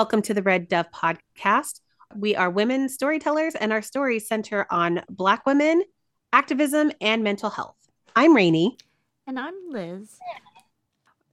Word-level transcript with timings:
Welcome 0.00 0.22
to 0.22 0.32
the 0.32 0.42
Red 0.42 0.66
Dove 0.66 0.90
podcast. 0.92 1.80
We 2.16 2.34
are 2.34 2.48
women 2.48 2.88
storytellers, 2.88 3.54
and 3.54 3.70
our 3.70 3.82
stories 3.82 4.26
center 4.26 4.66
on 4.70 5.02
Black 5.10 5.44
women, 5.44 5.84
activism, 6.32 6.90
and 7.02 7.22
mental 7.22 7.50
health. 7.50 7.76
I'm 8.16 8.34
Rainey. 8.34 8.78
And 9.26 9.38
I'm 9.38 9.52
Liz. 9.68 10.18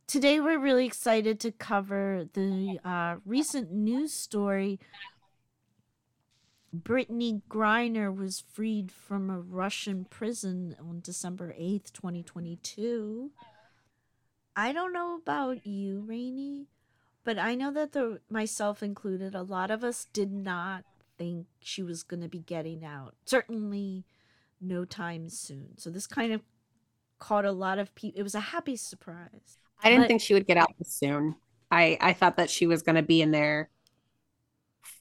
Today, 0.05 0.41
we're 0.41 0.59
really 0.59 0.85
excited 0.85 1.39
to 1.39 1.51
cover 1.53 2.27
the 2.33 2.77
uh, 2.83 3.15
recent 3.25 3.71
news 3.71 4.11
story. 4.11 4.81
Brittney 6.77 7.43
Griner 7.49 8.13
was 8.13 8.43
freed 8.51 8.91
from 8.91 9.29
a 9.29 9.39
Russian 9.39 10.03
prison 10.09 10.75
on 10.77 10.99
December 10.99 11.55
8th, 11.57 11.93
2022. 11.93 13.31
I 14.57 14.73
don't 14.73 14.91
know 14.91 15.15
about 15.15 15.65
you, 15.65 16.03
Rainey, 16.05 16.65
but 17.27 17.37
I 17.37 17.55
know 17.55 17.73
that 17.73 17.91
the 17.91 18.21
myself 18.29 18.81
included, 18.81 19.35
a 19.35 19.41
lot 19.41 19.69
of 19.69 19.83
us 19.83 20.07
did 20.13 20.31
not 20.31 20.85
think 21.17 21.47
she 21.59 21.83
was 21.83 22.01
going 22.01 22.21
to 22.21 22.29
be 22.29 22.39
getting 22.39 22.85
out. 22.85 23.15
Certainly 23.25 24.05
no 24.61 24.85
time 24.85 25.27
soon. 25.27 25.77
So 25.77 25.89
this 25.89 26.07
kind 26.07 26.31
of 26.31 26.39
caught 27.19 27.43
a 27.43 27.51
lot 27.51 27.79
of 27.79 27.93
people. 27.95 28.17
It 28.17 28.23
was 28.23 28.33
a 28.33 28.39
happy 28.39 28.77
surprise. 28.77 29.57
I 29.83 29.89
didn't 29.89 30.03
but, 30.03 30.07
think 30.07 30.21
she 30.21 30.35
would 30.35 30.47
get 30.47 30.55
out 30.55 30.71
this 30.79 30.93
soon. 30.93 31.35
I 31.69 31.97
I 31.99 32.13
thought 32.13 32.37
that 32.37 32.49
she 32.49 32.65
was 32.65 32.81
going 32.81 32.95
to 32.95 33.03
be 33.03 33.21
in 33.21 33.31
there 33.31 33.71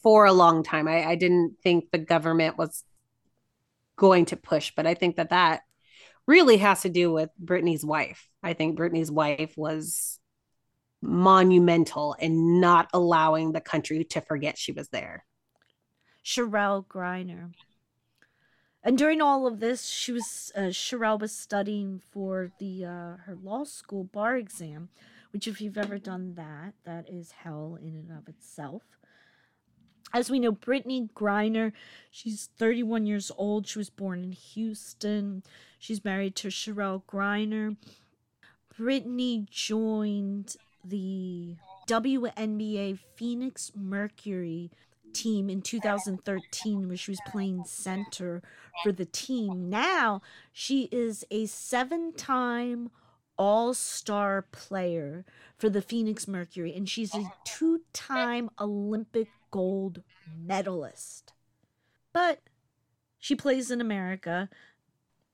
for 0.03 0.25
a 0.25 0.33
long 0.33 0.65
time. 0.65 0.89
I, 0.89 1.05
I 1.05 1.15
didn't 1.15 1.59
think 1.63 1.93
the 1.93 1.99
government 1.99 2.59
was 2.59 2.83
going 3.95 4.25
to 4.27 4.37
push, 4.37 4.73
but 4.75 4.85
I 4.85 4.95
think 4.95 5.15
that 5.15 5.31
that 5.31 5.61
really 6.27 6.57
has 6.57 6.83
to 6.83 6.89
do 6.89 7.13
with 7.13 7.31
Brittney's 7.41 7.85
wife. 7.85 8.29
I 8.43 8.55
think 8.55 8.77
Brittney's 8.77 9.13
wife 9.13 9.57
was 9.57 10.19
monumental 11.03 12.15
in 12.19 12.61
not 12.61 12.89
allowing 12.93 13.53
the 13.53 13.61
country 13.61 14.05
to 14.05 14.21
forget 14.21 14.59
she 14.59 14.73
was 14.73 14.89
there. 14.89 15.25
Cherelle 16.25 16.87
Griner. 16.87 17.53
And 18.83 18.97
during 18.97 19.21
all 19.21 19.47
of 19.47 19.61
this, 19.61 19.87
she 19.87 20.13
was 20.13 20.53
uh, 20.55 20.71
Cherelle 20.71 21.21
was 21.21 21.33
studying 21.33 22.01
for 22.13 22.53
the 22.59 22.85
uh, 22.85 23.17
her 23.25 23.37
law 23.43 23.65
school 23.65 24.05
bar 24.05 24.37
exam, 24.37 24.91
which 25.33 25.49
if 25.49 25.61
you've 25.61 25.79
ever 25.79 25.99
done 25.99 26.35
that, 26.35 26.75
that 26.85 27.09
is 27.09 27.33
hell 27.33 27.77
in 27.81 27.97
and 27.97 28.11
of 28.17 28.29
itself. 28.29 28.83
As 30.13 30.31
we 30.31 30.39
know, 30.39 30.53
Brittney 30.53 31.11
Griner, 31.13 31.73
she's 32.13 32.49
31 32.59 33.07
years 33.07 33.33
old. 33.37 33.67
She 33.67 33.79
was 33.79 33.91
born 33.91 34.23
in 34.23 34.33
Houston. 34.33 35.43
She's 35.81 36.05
married 36.05 36.37
to 36.37 36.49
Cherelle 36.49 37.03
Griner. 37.05 37.77
Brittney 38.79 39.49
joined 39.51 40.57
the 40.89 41.56
WNBA 41.89 42.98
Phoenix 43.17 43.73
Mercury 43.75 44.70
team 45.12 45.48
in 45.48 45.62
2013 45.62 46.89
where 46.89 46.97
she 46.97 47.11
was 47.11 47.20
playing 47.27 47.65
center 47.65 48.43
for 48.83 48.93
the 48.93 49.05
team. 49.05 49.70
Now 49.70 50.20
she 50.53 50.89
is 50.93 51.25
a 51.31 51.47
seven 51.47 52.12
time 52.12 52.91
all 53.38 53.75
star 53.75 54.43
player 54.53 55.25
for 55.59 55.69
the 55.69 55.83
Phoenix 55.83 56.27
Mercury, 56.27 56.75
and 56.75 56.88
she's 56.88 57.15
a 57.15 57.32
two 57.44 57.82
time 57.93 58.50
Olympic 58.61 59.28
gold 59.50 60.03
medalist. 60.38 61.32
But 62.12 62.41
she 63.19 63.34
plays 63.34 63.71
in 63.71 63.81
America. 63.81 64.49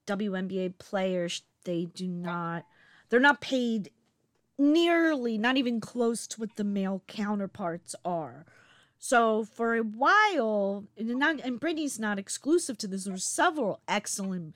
WNBA 0.07 0.79
players, 0.79 1.43
they 1.65 1.85
do 1.85 2.09
not, 2.09 2.65
they're 3.09 3.21
not 3.21 3.41
paid 3.41 3.91
nearly, 4.59 5.39
not 5.39 5.57
even 5.57 5.81
close 5.81 6.27
to 6.29 6.41
what 6.41 6.57
the 6.57 6.65
male 6.65 7.03
counterparts 7.07 7.95
are. 8.05 8.47
So 8.99 9.45
for 9.45 9.75
a 9.75 9.83
while, 9.83 10.85
and, 10.97 11.19
not, 11.19 11.41
and 11.41 11.61
Brittney's 11.61 11.99
not 11.99 12.19
exclusive 12.19 12.79
to 12.79 12.87
this. 12.87 13.05
There 13.05 13.13
were 13.13 13.19
several 13.19 13.81
excellent 13.89 14.55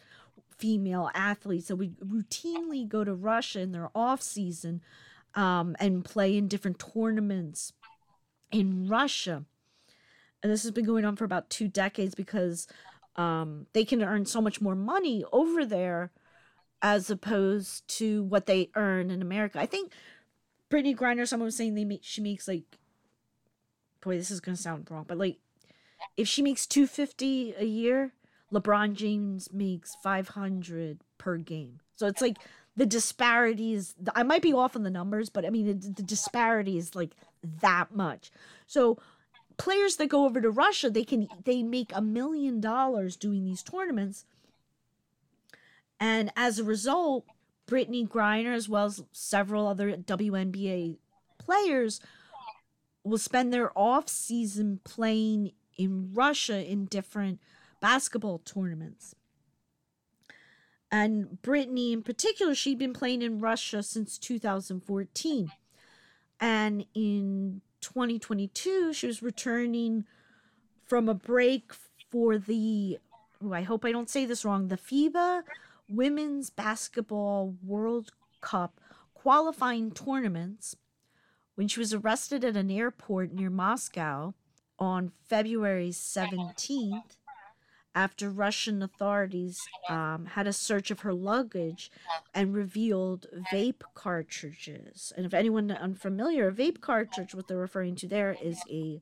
female 0.57 1.11
athletes 1.15 1.69
that 1.69 1.77
would 1.77 1.99
routinely 2.01 2.89
go 2.89 3.05
to 3.05 3.13
Russia 3.13 3.61
in 3.61 3.73
their 3.73 3.91
off 3.95 4.23
season 4.23 4.83
um, 5.35 5.77
and 5.81 6.05
play 6.05 6.37
in 6.37 6.49
different 6.49 6.79
tournaments 6.79 7.73
in 8.53 8.89
Russia. 8.89 9.45
And 10.43 10.53
this 10.53 10.63
has 10.63 10.71
been 10.71 10.85
going 10.85 11.05
on 11.05 11.17
for 11.17 11.25
about 11.25 11.51
two 11.51 11.69
decades 11.69 12.15
because 12.15 12.69
um, 13.17 13.67
they 13.73 13.85
can 13.85 14.03
earn 14.03 14.27
so 14.27 14.41
much 14.41 14.61
more 14.61 14.75
money 14.77 15.25
over 15.33 15.65
there 15.65 16.13
as 16.83 17.11
opposed 17.11 17.87
to 17.89 18.23
what 18.25 18.47
they 18.47 18.71
earn 18.75 19.11
in 19.11 19.23
America. 19.23 19.59
I 19.61 19.67
think 19.67 19.93
Brittney 20.71 20.97
Griner, 20.97 21.27
someone 21.27 21.47
was 21.47 21.57
saying 21.57 21.75
they 21.75 21.85
make 21.85 22.01
she 22.03 22.21
makes 22.21 22.47
like 22.49 22.79
boy, 24.01 24.17
this 24.17 24.31
is 24.31 24.41
gonna 24.41 24.57
sound 24.57 24.89
wrong, 24.91 25.05
but 25.07 25.19
like 25.19 25.39
if 26.17 26.29
she 26.29 26.43
makes 26.43 26.67
two 26.67 26.87
fifty 26.87 27.55
a 27.59 27.65
year, 27.65 28.13
LeBron 28.53 28.95
James 28.95 29.53
makes 29.53 29.97
five 30.03 30.29
hundred 30.29 30.99
per 31.19 31.37
game. 31.37 31.81
So 31.97 32.07
it's 32.07 32.21
like 32.23 32.37
the 32.77 32.87
disparities. 32.87 33.95
I 34.15 34.23
might 34.23 34.43
be 34.43 34.53
off 34.53 34.77
on 34.77 34.83
the 34.83 34.91
numbers, 34.91 35.31
but 35.31 35.45
I 35.45 35.51
mean 35.51 35.67
the, 35.67 35.75
the 35.75 36.03
disparity 36.03 36.79
is 36.79 36.95
like 36.95 37.13
that 37.61 37.95
much. 37.95 38.31
So 38.67 38.99
players 39.57 39.97
that 39.97 40.09
go 40.09 40.25
over 40.25 40.41
to 40.41 40.51
Russia, 40.51 40.91
they 40.91 41.05
can 41.05 41.29
they 41.45 41.63
make 41.63 41.93
a 41.95 42.03
million 42.03 42.61
dollars 42.61 43.17
doing 43.17 43.45
these 43.45 43.63
tournaments 43.63 44.25
and 46.01 46.31
as 46.37 46.59
a 46.59 46.65
result, 46.65 47.25
Brittney 47.67 48.07
Griner, 48.07 48.55
as 48.55 48.69
well 48.69 48.87
as 48.87 49.03
several 49.13 49.67
other 49.67 49.97
WNBA 49.97 50.99
players, 51.39 52.01
will 53.05 53.19
spend 53.19 53.53
their 53.53 53.77
off 53.77 54.09
season 54.09 54.81
playing 54.85 55.53
in 55.77 56.11
Russia 56.13 56.65
in 56.65 56.87
different 56.87 57.41
basketball 57.81 58.39
tournaments. 58.39 59.15
And 60.91 61.39
Brittney, 61.43 61.93
in 61.93 62.03
particular, 62.03 62.55
she'd 62.55 62.79
been 62.79 62.93
playing 62.93 63.23
in 63.23 63.41
Russia 63.41 63.83
since 63.83 64.19
2014. 64.19 65.51
And 66.41 66.87
in 66.95 67.63
2022, 67.81 68.93
she 68.93 69.07
was 69.07 69.23
returning 69.23 70.05
from 70.85 71.09
a 71.09 71.15
break 71.15 71.73
for 72.11 72.39
the, 72.39 72.99
oh, 73.45 73.53
I 73.53 73.63
hope 73.63 73.85
I 73.85 73.93
don't 73.93 74.11
say 74.11 74.27
this 74.27 74.45
wrong, 74.45 74.69
the 74.69 74.77
FIBA 74.77 75.43
Women's 75.89 76.51
Basketball 76.51 77.55
World 77.63 78.11
Cup 78.41 78.81
qualifying 79.15 79.91
tournaments 79.91 80.77
when 81.55 81.69
she 81.69 81.81
was 81.81 81.95
arrested 81.95 82.45
at 82.45 82.57
an 82.57 82.71
airport 82.71 83.33
near 83.33 83.51
Moscow 83.51 84.35
on 84.79 85.13
February 85.29 85.91
17th 85.91 87.17
after 87.95 88.29
Russian 88.29 88.83
authorities 88.83 89.59
um, 89.89 90.27
had 90.27 90.47
a 90.47 90.53
search 90.53 90.91
of 90.91 91.01
her 91.01 91.15
luggage 91.15 91.91
and 92.35 92.55
revealed 92.55 93.27
vape 93.51 93.81
cartridges. 93.95 95.15
And 95.17 95.25
if 95.25 95.33
anyone 95.33 95.71
unfamiliar, 95.71 96.49
a 96.49 96.53
vape 96.53 96.83
cartridge, 96.83 97.35
what 97.35 97.49
they're 97.49 97.57
referring 97.57 97.97
to 97.97 98.07
there 98.07 98.37
is 98.41 98.61
a 98.71 99.01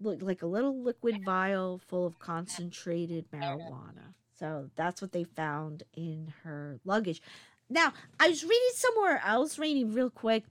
like 0.00 0.42
a 0.42 0.46
little 0.46 0.82
liquid 0.82 1.22
vial 1.24 1.78
full 1.78 2.06
of 2.06 2.18
concentrated 2.18 3.30
marijuana. 3.30 4.14
So 4.38 4.70
that's 4.76 5.00
what 5.00 5.12
they 5.12 5.24
found 5.24 5.82
in 5.94 6.32
her 6.44 6.78
luggage. 6.84 7.22
Now, 7.68 7.92
I 8.20 8.28
was 8.28 8.44
reading 8.44 8.70
somewhere 8.74 9.22
else, 9.24 9.58
Rainey, 9.58 9.84
real 9.84 10.10
quick. 10.10 10.44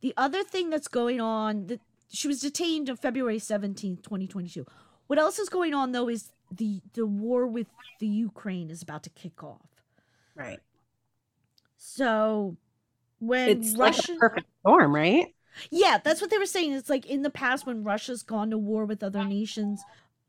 The 0.00 0.14
other 0.16 0.42
thing 0.44 0.70
that's 0.70 0.88
going 0.88 1.20
on, 1.20 1.66
that 1.66 1.80
she 2.08 2.28
was 2.28 2.40
detained 2.40 2.88
on 2.88 2.96
February 2.96 3.38
17th, 3.38 4.02
2022. 4.02 4.66
What 5.06 5.18
else 5.18 5.38
is 5.38 5.48
going 5.48 5.74
on 5.74 5.92
though 5.92 6.08
is 6.08 6.30
the 6.50 6.80
the 6.94 7.06
war 7.06 7.46
with 7.46 7.66
the 8.00 8.06
Ukraine 8.06 8.70
is 8.70 8.82
about 8.82 9.02
to 9.02 9.10
kick 9.10 9.42
off. 9.42 9.68
Right. 10.34 10.60
So 11.76 12.56
when 13.18 13.48
it's 13.48 13.76
Russian... 13.76 14.14
like 14.14 14.22
a 14.22 14.28
perfect 14.28 14.46
storm, 14.60 14.94
right? 14.94 15.26
Yeah, 15.70 15.98
that's 16.02 16.20
what 16.20 16.30
they 16.30 16.38
were 16.38 16.46
saying. 16.46 16.72
It's 16.72 16.90
like 16.90 17.06
in 17.06 17.22
the 17.22 17.30
past 17.30 17.66
when 17.66 17.84
Russia's 17.84 18.22
gone 18.22 18.50
to 18.50 18.58
war 18.58 18.86
with 18.86 19.02
other 19.02 19.24
nations, 19.24 19.82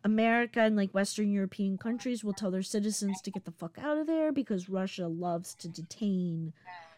America 0.05 0.61
and 0.61 0.77
like 0.77 0.91
Western 0.93 1.31
European 1.31 1.79
countries 1.79 2.23
will 2.23 2.31
tell 2.31 2.51
their 2.51 2.61
citizens 2.61 3.19
to 3.21 3.31
get 3.31 3.43
the 3.43 3.51
fuck 3.51 3.77
out 3.81 3.97
of 3.97 4.05
there 4.05 4.31
because 4.31 4.69
Russia 4.69 5.07
loves 5.07 5.55
to 5.55 5.67
detain, 5.67 6.53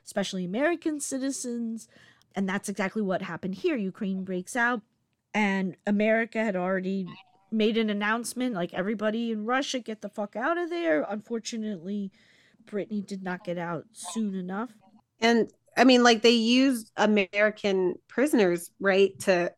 especially 0.05 0.43
American 0.43 0.99
citizens. 0.99 1.87
And 2.35 2.47
that's 2.47 2.67
exactly 2.67 3.01
what 3.01 3.21
happened 3.21 3.55
here. 3.55 3.77
Ukraine 3.77 4.25
breaks 4.25 4.55
out, 4.57 4.81
and 5.33 5.77
America 5.87 6.43
had 6.43 6.57
already 6.57 7.07
made 7.49 7.77
an 7.77 7.89
announcement 7.89 8.53
like 8.53 8.73
everybody 8.73 9.31
in 9.31 9.45
Russia 9.45 9.79
get 9.79 10.01
the 10.01 10.09
fuck 10.09 10.35
out 10.35 10.57
of 10.57 10.69
there. 10.69 11.05
Unfortunately, 11.07 12.11
Brittney 12.65 13.03
did 13.07 13.23
not 13.23 13.45
get 13.45 13.57
out 13.57 13.85
soon 13.93 14.35
enough. 14.35 14.71
And 15.21 15.49
I 15.77 15.85
mean, 15.85 16.03
like 16.03 16.23
they 16.23 16.31
used 16.31 16.91
American 16.97 17.95
prisoners, 18.09 18.69
right, 18.81 19.17
to 19.21 19.53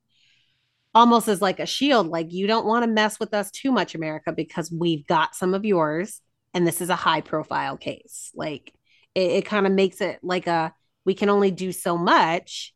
almost 0.95 1.27
as 1.27 1.41
like 1.41 1.59
a 1.59 1.65
shield 1.65 2.07
like 2.07 2.31
you 2.31 2.47
don't 2.47 2.65
want 2.65 2.83
to 2.83 2.89
mess 2.89 3.19
with 3.19 3.33
us 3.33 3.51
too 3.51 3.71
much 3.71 3.95
america 3.95 4.31
because 4.31 4.71
we've 4.71 5.05
got 5.05 5.35
some 5.35 5.53
of 5.53 5.65
yours 5.65 6.21
and 6.53 6.65
this 6.65 6.81
is 6.81 6.89
a 6.89 6.95
high 6.95 7.21
profile 7.21 7.77
case 7.77 8.31
like 8.33 8.73
it, 9.15 9.31
it 9.31 9.45
kind 9.45 9.67
of 9.67 9.71
makes 9.71 10.01
it 10.01 10.19
like 10.23 10.47
a 10.47 10.73
we 11.05 11.13
can 11.13 11.29
only 11.29 11.51
do 11.51 11.71
so 11.71 11.97
much 11.97 12.73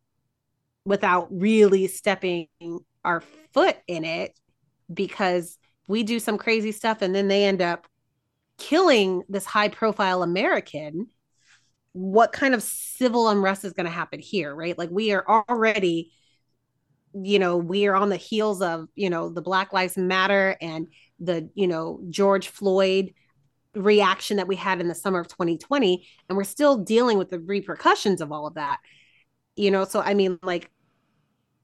without 0.85 1.27
really 1.31 1.87
stepping 1.87 2.47
our 3.03 3.21
foot 3.53 3.77
in 3.87 4.05
it 4.05 4.37
because 4.93 5.57
we 5.87 6.03
do 6.03 6.19
some 6.19 6.37
crazy 6.37 6.71
stuff 6.71 7.01
and 7.01 7.13
then 7.13 7.27
they 7.27 7.45
end 7.45 7.61
up 7.61 7.87
killing 8.57 9.23
this 9.29 9.45
high 9.45 9.69
profile 9.69 10.23
American, 10.23 11.07
what 11.93 12.31
kind 12.31 12.53
of 12.53 12.63
civil 12.63 13.29
unrest 13.29 13.65
is 13.65 13.73
going 13.73 13.85
to 13.85 13.91
happen 13.91 14.19
here, 14.19 14.53
right? 14.53 14.77
Like 14.77 14.89
we 14.89 15.11
are 15.11 15.43
already, 15.49 16.11
you 17.13 17.39
know, 17.39 17.57
we 17.57 17.85
are 17.87 17.95
on 17.95 18.09
the 18.09 18.17
heels 18.17 18.61
of, 18.61 18.87
you 18.95 19.09
know, 19.09 19.29
the 19.29 19.41
Black 19.41 19.73
Lives 19.73 19.97
Matter 19.97 20.57
and 20.61 20.87
the, 21.19 21.49
you 21.53 21.67
know, 21.67 22.01
George 22.09 22.47
Floyd 22.47 23.13
reaction 23.75 24.37
that 24.37 24.47
we 24.47 24.55
had 24.55 24.79
in 24.81 24.87
the 24.87 24.95
summer 24.95 25.19
of 25.19 25.27
2020. 25.27 26.07
And 26.27 26.37
we're 26.37 26.43
still 26.43 26.77
dealing 26.77 27.17
with 27.17 27.29
the 27.29 27.39
repercussions 27.39 28.21
of 28.21 28.31
all 28.31 28.47
of 28.47 28.55
that. 28.55 28.79
You 29.55 29.71
know, 29.71 29.85
so 29.85 30.01
I 30.01 30.13
mean, 30.13 30.39
like, 30.41 30.71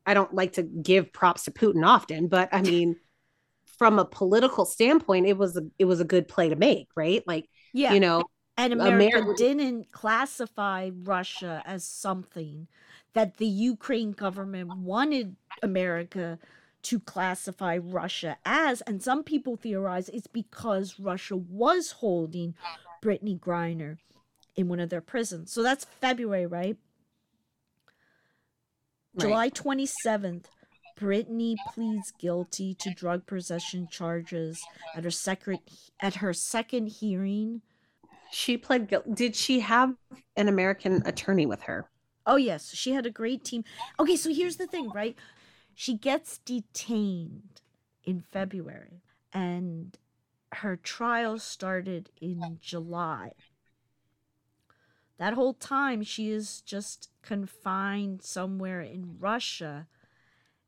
I 0.05 0.13
don't 0.13 0.33
like 0.33 0.53
to 0.53 0.63
give 0.63 1.13
props 1.13 1.45
to 1.45 1.51
Putin 1.51 1.85
often, 1.85 2.27
but 2.27 2.49
I 2.51 2.61
mean, 2.61 2.95
from 3.77 3.97
a 3.97 4.05
political 4.05 4.65
standpoint, 4.65 5.25
it 5.25 5.37
was 5.37 5.55
a 5.55 5.61
it 5.79 5.85
was 5.85 5.99
a 5.99 6.05
good 6.05 6.27
play 6.27 6.49
to 6.49 6.55
make, 6.55 6.89
right? 6.95 7.23
Like, 7.25 7.49
yeah. 7.73 7.93
you 7.93 7.99
know, 7.99 8.23
and 8.57 8.73
America, 8.73 9.19
America 9.19 9.33
didn't 9.37 9.91
classify 9.91 10.89
Russia 11.03 11.63
as 11.65 11.85
something 11.85 12.67
that 13.13 13.37
the 13.37 13.47
Ukraine 13.47 14.11
government 14.11 14.77
wanted 14.77 15.35
America 15.61 16.39
to 16.83 16.99
classify 16.99 17.77
Russia 17.77 18.37
as. 18.45 18.81
And 18.81 19.01
some 19.01 19.23
people 19.23 19.55
theorize 19.55 20.09
it's 20.09 20.27
because 20.27 20.99
Russia 20.99 21.35
was 21.35 21.91
holding 21.91 22.55
Brittney 23.03 23.39
Griner 23.39 23.97
in 24.55 24.67
one 24.67 24.79
of 24.79 24.89
their 24.89 25.01
prisons. 25.01 25.51
So 25.51 25.63
that's 25.63 25.85
February, 25.85 26.45
right? 26.45 26.77
right. 29.15 29.21
July 29.21 29.49
27th, 29.49 30.45
Brittney 30.99 31.55
pleads 31.73 32.11
guilty 32.19 32.75
to 32.75 32.93
drug 32.93 33.25
possession 33.25 33.87
charges 33.89 34.61
at 34.95 35.03
her 35.03 35.11
second 35.11 35.59
at 36.01 36.15
her 36.15 36.33
second 36.33 36.87
hearing. 36.87 37.61
She 38.31 38.57
pled 38.57 38.89
guilty. 38.89 39.11
Did 39.13 39.35
she 39.35 39.61
have 39.61 39.95
an 40.35 40.47
American 40.47 41.01
attorney 41.05 41.45
with 41.45 41.61
her? 41.63 41.89
Oh 42.29 42.35
yes, 42.35 42.75
she 42.75 42.91
had 42.91 43.07
a 43.07 43.09
great 43.09 43.43
team. 43.43 43.63
Okay, 43.99 44.15
so 44.15 44.31
here's 44.31 44.57
the 44.57 44.67
thing, 44.67 44.91
right? 44.91 45.15
She 45.73 45.95
gets 45.95 46.37
detained 46.37 47.61
in 48.03 48.21
February 48.21 49.01
and 49.33 49.97
her 50.53 50.75
trial 50.75 51.39
started 51.39 52.11
in 52.21 52.59
July. 52.61 53.31
That 55.17 55.33
whole 55.33 55.55
time 55.55 56.03
she 56.03 56.29
is 56.29 56.61
just 56.61 57.09
confined 57.23 58.21
somewhere 58.21 58.81
in 58.81 59.17
Russia 59.19 59.87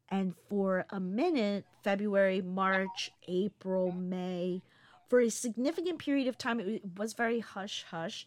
and 0.10 0.34
for 0.50 0.86
a 0.90 1.00
minute, 1.00 1.66
February, 1.84 2.42
March, 2.42 3.12
April, 3.28 3.92
May, 3.92 4.64
for 5.08 5.22
a 5.22 5.30
significant 5.30 6.00
period 6.00 6.28
of 6.28 6.40
time, 6.40 6.60
it 6.60 6.98
was 6.98 7.14
very 7.14 7.40
hush 7.40 7.86
hush. 7.92 8.26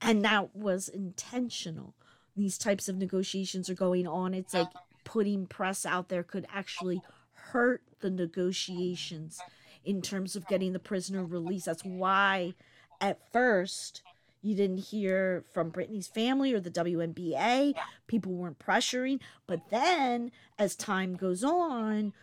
And 0.00 0.24
that 0.24 0.54
was 0.54 0.88
intentional. 0.88 1.94
These 2.40 2.56
types 2.56 2.88
of 2.88 2.96
negotiations 2.96 3.68
are 3.68 3.74
going 3.74 4.06
on. 4.06 4.32
It's 4.32 4.54
like 4.54 4.68
putting 5.04 5.46
press 5.46 5.84
out 5.84 6.08
there 6.08 6.22
could 6.22 6.46
actually 6.50 7.02
hurt 7.34 7.82
the 8.00 8.08
negotiations 8.08 9.38
in 9.84 10.00
terms 10.00 10.36
of 10.36 10.48
getting 10.48 10.72
the 10.72 10.78
prisoner 10.78 11.22
released. 11.22 11.66
That's 11.66 11.84
why, 11.84 12.54
at 12.98 13.18
first, 13.30 14.00
you 14.40 14.54
didn't 14.54 14.78
hear 14.78 15.44
from 15.52 15.70
Brittney's 15.70 16.06
family 16.06 16.54
or 16.54 16.60
the 16.60 16.70
WNBA. 16.70 17.74
People 18.06 18.32
weren't 18.32 18.58
pressuring. 18.58 19.20
But 19.46 19.68
then, 19.68 20.30
as 20.58 20.74
time 20.74 21.16
goes 21.16 21.44
on, 21.44 22.14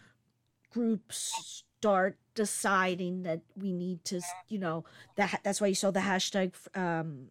groups 0.73 1.63
start 1.77 2.17
deciding 2.33 3.21
that 3.21 3.41
we 3.55 3.71
need 3.71 4.03
to, 4.05 4.21
you 4.49 4.57
know, 4.57 4.83
that 5.15 5.41
that's 5.43 5.61
why 5.61 5.67
you 5.67 5.75
saw 5.75 5.91
the 5.91 5.99
hashtag 5.99 6.53
um, 6.75 7.27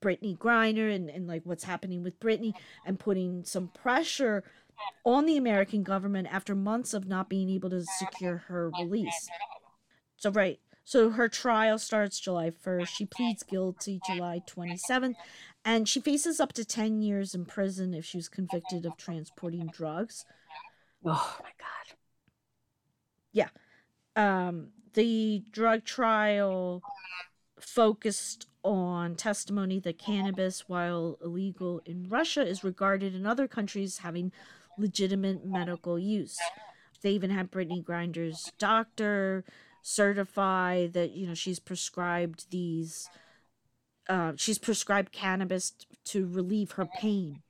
Brittney 0.00 0.36
Griner 0.36 0.94
and, 0.94 1.08
and 1.08 1.26
like 1.26 1.42
what's 1.44 1.64
happening 1.64 2.02
with 2.02 2.18
Brittney 2.20 2.52
and 2.86 2.98
putting 2.98 3.44
some 3.44 3.68
pressure 3.68 4.44
on 5.04 5.26
the 5.26 5.36
American 5.36 5.82
government 5.82 6.28
after 6.30 6.54
months 6.54 6.94
of 6.94 7.06
not 7.06 7.28
being 7.28 7.50
able 7.50 7.70
to 7.70 7.84
secure 7.84 8.38
her 8.48 8.70
release. 8.78 9.28
So, 10.16 10.30
right. 10.30 10.58
So 10.84 11.10
her 11.10 11.28
trial 11.28 11.78
starts 11.78 12.18
July 12.18 12.50
1st. 12.50 12.88
She 12.88 13.06
pleads 13.06 13.42
guilty 13.44 14.00
July 14.06 14.42
27th, 14.48 15.14
and 15.64 15.88
she 15.88 16.00
faces 16.00 16.40
up 16.40 16.52
to 16.54 16.64
10 16.64 17.02
years 17.02 17.34
in 17.34 17.44
prison 17.44 17.94
if 17.94 18.04
she 18.04 18.18
was 18.18 18.28
convicted 18.28 18.84
of 18.84 18.96
transporting 18.96 19.68
drugs. 19.72 20.24
Oh 21.04 21.36
my 21.40 21.50
God. 21.58 21.96
Yeah. 23.32 23.48
Um, 24.16 24.68
the 24.94 25.42
drug 25.50 25.84
trial 25.84 26.82
focused 27.60 28.46
on 28.64 29.16
testimony 29.16 29.80
that 29.80 29.98
cannabis, 29.98 30.68
while 30.68 31.18
illegal 31.22 31.80
in 31.84 32.08
Russia, 32.08 32.46
is 32.46 32.64
regarded 32.64 33.14
in 33.14 33.26
other 33.26 33.48
countries 33.48 33.98
having 33.98 34.32
legitimate 34.78 35.44
medical 35.44 35.98
use. 35.98 36.38
They 37.02 37.10
even 37.10 37.30
had 37.30 37.50
Brittney 37.50 37.84
Griner's 37.84 38.52
doctor 38.58 39.44
certify 39.82 40.86
that 40.86 41.10
you 41.10 41.26
know 41.26 41.34
she's 41.34 41.58
prescribed 41.58 42.50
these 42.50 43.10
uh, 44.08 44.32
she's 44.36 44.58
prescribed 44.58 45.12
cannabis 45.12 45.72
to 46.04 46.26
relieve 46.26 46.72
her 46.72 46.86
pain 46.86 47.42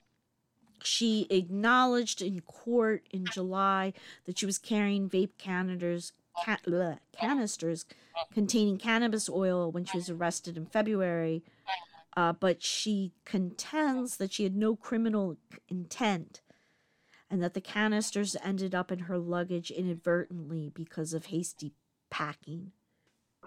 she 0.82 1.26
acknowledged 1.30 2.22
in 2.22 2.40
court 2.40 3.06
in 3.10 3.26
july 3.26 3.92
that 4.24 4.38
she 4.38 4.46
was 4.46 4.58
carrying 4.58 5.10
vape 5.10 5.36
canisters 5.38 6.12
ca- 6.44 6.58
bleh, 6.66 6.98
canisters 7.18 7.84
containing 8.32 8.78
cannabis 8.78 9.28
oil 9.28 9.70
when 9.70 9.84
she 9.84 9.96
was 9.96 10.10
arrested 10.10 10.56
in 10.56 10.66
february 10.66 11.42
uh, 12.16 12.32
but 12.32 12.62
she 12.62 13.12
contends 13.24 14.16
that 14.18 14.32
she 14.32 14.42
had 14.42 14.54
no 14.54 14.76
criminal 14.76 15.36
intent 15.68 16.42
and 17.30 17.42
that 17.42 17.54
the 17.54 17.60
canisters 17.60 18.36
ended 18.44 18.74
up 18.74 18.92
in 18.92 19.00
her 19.00 19.16
luggage 19.16 19.70
inadvertently 19.70 20.70
because 20.74 21.14
of 21.14 21.26
hasty 21.26 21.72
packing. 22.10 22.72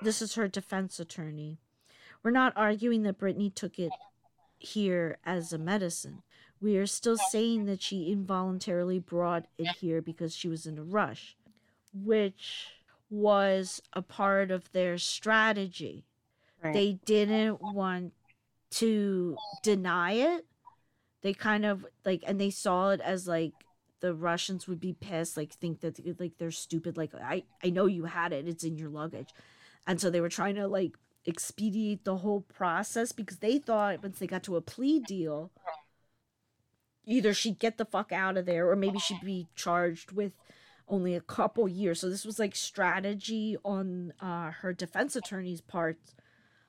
This 0.01 0.21
is 0.21 0.33
her 0.33 0.47
defense 0.47 0.99
attorney. 0.99 1.59
We're 2.23 2.31
not 2.31 2.53
arguing 2.55 3.03
that 3.03 3.19
Brittney 3.19 3.53
took 3.53 3.77
it 3.77 3.91
here 4.57 5.19
as 5.23 5.53
a 5.53 5.59
medicine. 5.59 6.23
We 6.59 6.77
are 6.77 6.87
still 6.87 7.17
saying 7.17 7.65
that 7.65 7.83
she 7.83 8.11
involuntarily 8.11 8.97
brought 8.97 9.45
it 9.59 9.67
here 9.77 10.01
because 10.01 10.35
she 10.35 10.47
was 10.47 10.65
in 10.65 10.79
a 10.79 10.83
rush, 10.83 11.37
which 11.93 12.69
was 13.15 13.81
a 13.93 14.01
part 14.01 14.51
of 14.51 14.71
their 14.71 14.97
strategy. 14.97 16.05
Right. 16.63 16.73
They 16.73 16.99
didn't 17.05 17.61
want 17.61 18.13
to 18.71 19.37
deny 19.63 20.13
it. 20.13 20.45
They 21.21 21.33
kind 21.33 21.65
of 21.65 21.85
like, 22.03 22.23
and 22.27 22.39
they 22.39 22.49
saw 22.49 22.91
it 22.91 23.01
as 23.01 23.27
like 23.27 23.53
the 24.01 24.13
Russians 24.13 24.67
would 24.67 24.79
be 24.79 24.93
pissed, 24.93 25.37
like 25.37 25.53
think 25.53 25.81
that 25.81 26.19
like 26.19 26.33
they're 26.37 26.51
stupid. 26.51 26.97
Like 26.97 27.15
I 27.15 27.43
I 27.63 27.69
know 27.69 27.85
you 27.85 28.05
had 28.05 28.33
it, 28.33 28.47
it's 28.47 28.63
in 28.63 28.77
your 28.77 28.89
luggage, 28.89 29.29
and 29.87 29.99
so 29.99 30.09
they 30.09 30.21
were 30.21 30.29
trying 30.29 30.55
to 30.55 30.67
like 30.67 30.97
expedite 31.27 32.03
the 32.03 32.17
whole 32.17 32.41
process 32.41 33.11
because 33.11 33.37
they 33.37 33.57
thought 33.57 34.03
once 34.03 34.19
they 34.19 34.27
got 34.27 34.43
to 34.43 34.57
a 34.57 34.61
plea 34.61 34.99
deal, 34.99 35.51
either 37.05 37.33
she'd 37.33 37.59
get 37.59 37.77
the 37.77 37.85
fuck 37.85 38.11
out 38.11 38.37
of 38.37 38.45
there 38.45 38.69
or 38.69 38.75
maybe 38.75 38.99
she'd 38.99 39.21
be 39.21 39.47
charged 39.55 40.11
with 40.11 40.33
only 40.87 41.15
a 41.15 41.21
couple 41.21 41.67
years. 41.67 41.99
So 41.99 42.09
this 42.09 42.25
was 42.25 42.39
like 42.39 42.55
strategy 42.55 43.57
on 43.65 44.13
uh, 44.21 44.51
her 44.51 44.73
defense 44.73 45.15
attorney's 45.15 45.61
part. 45.61 45.97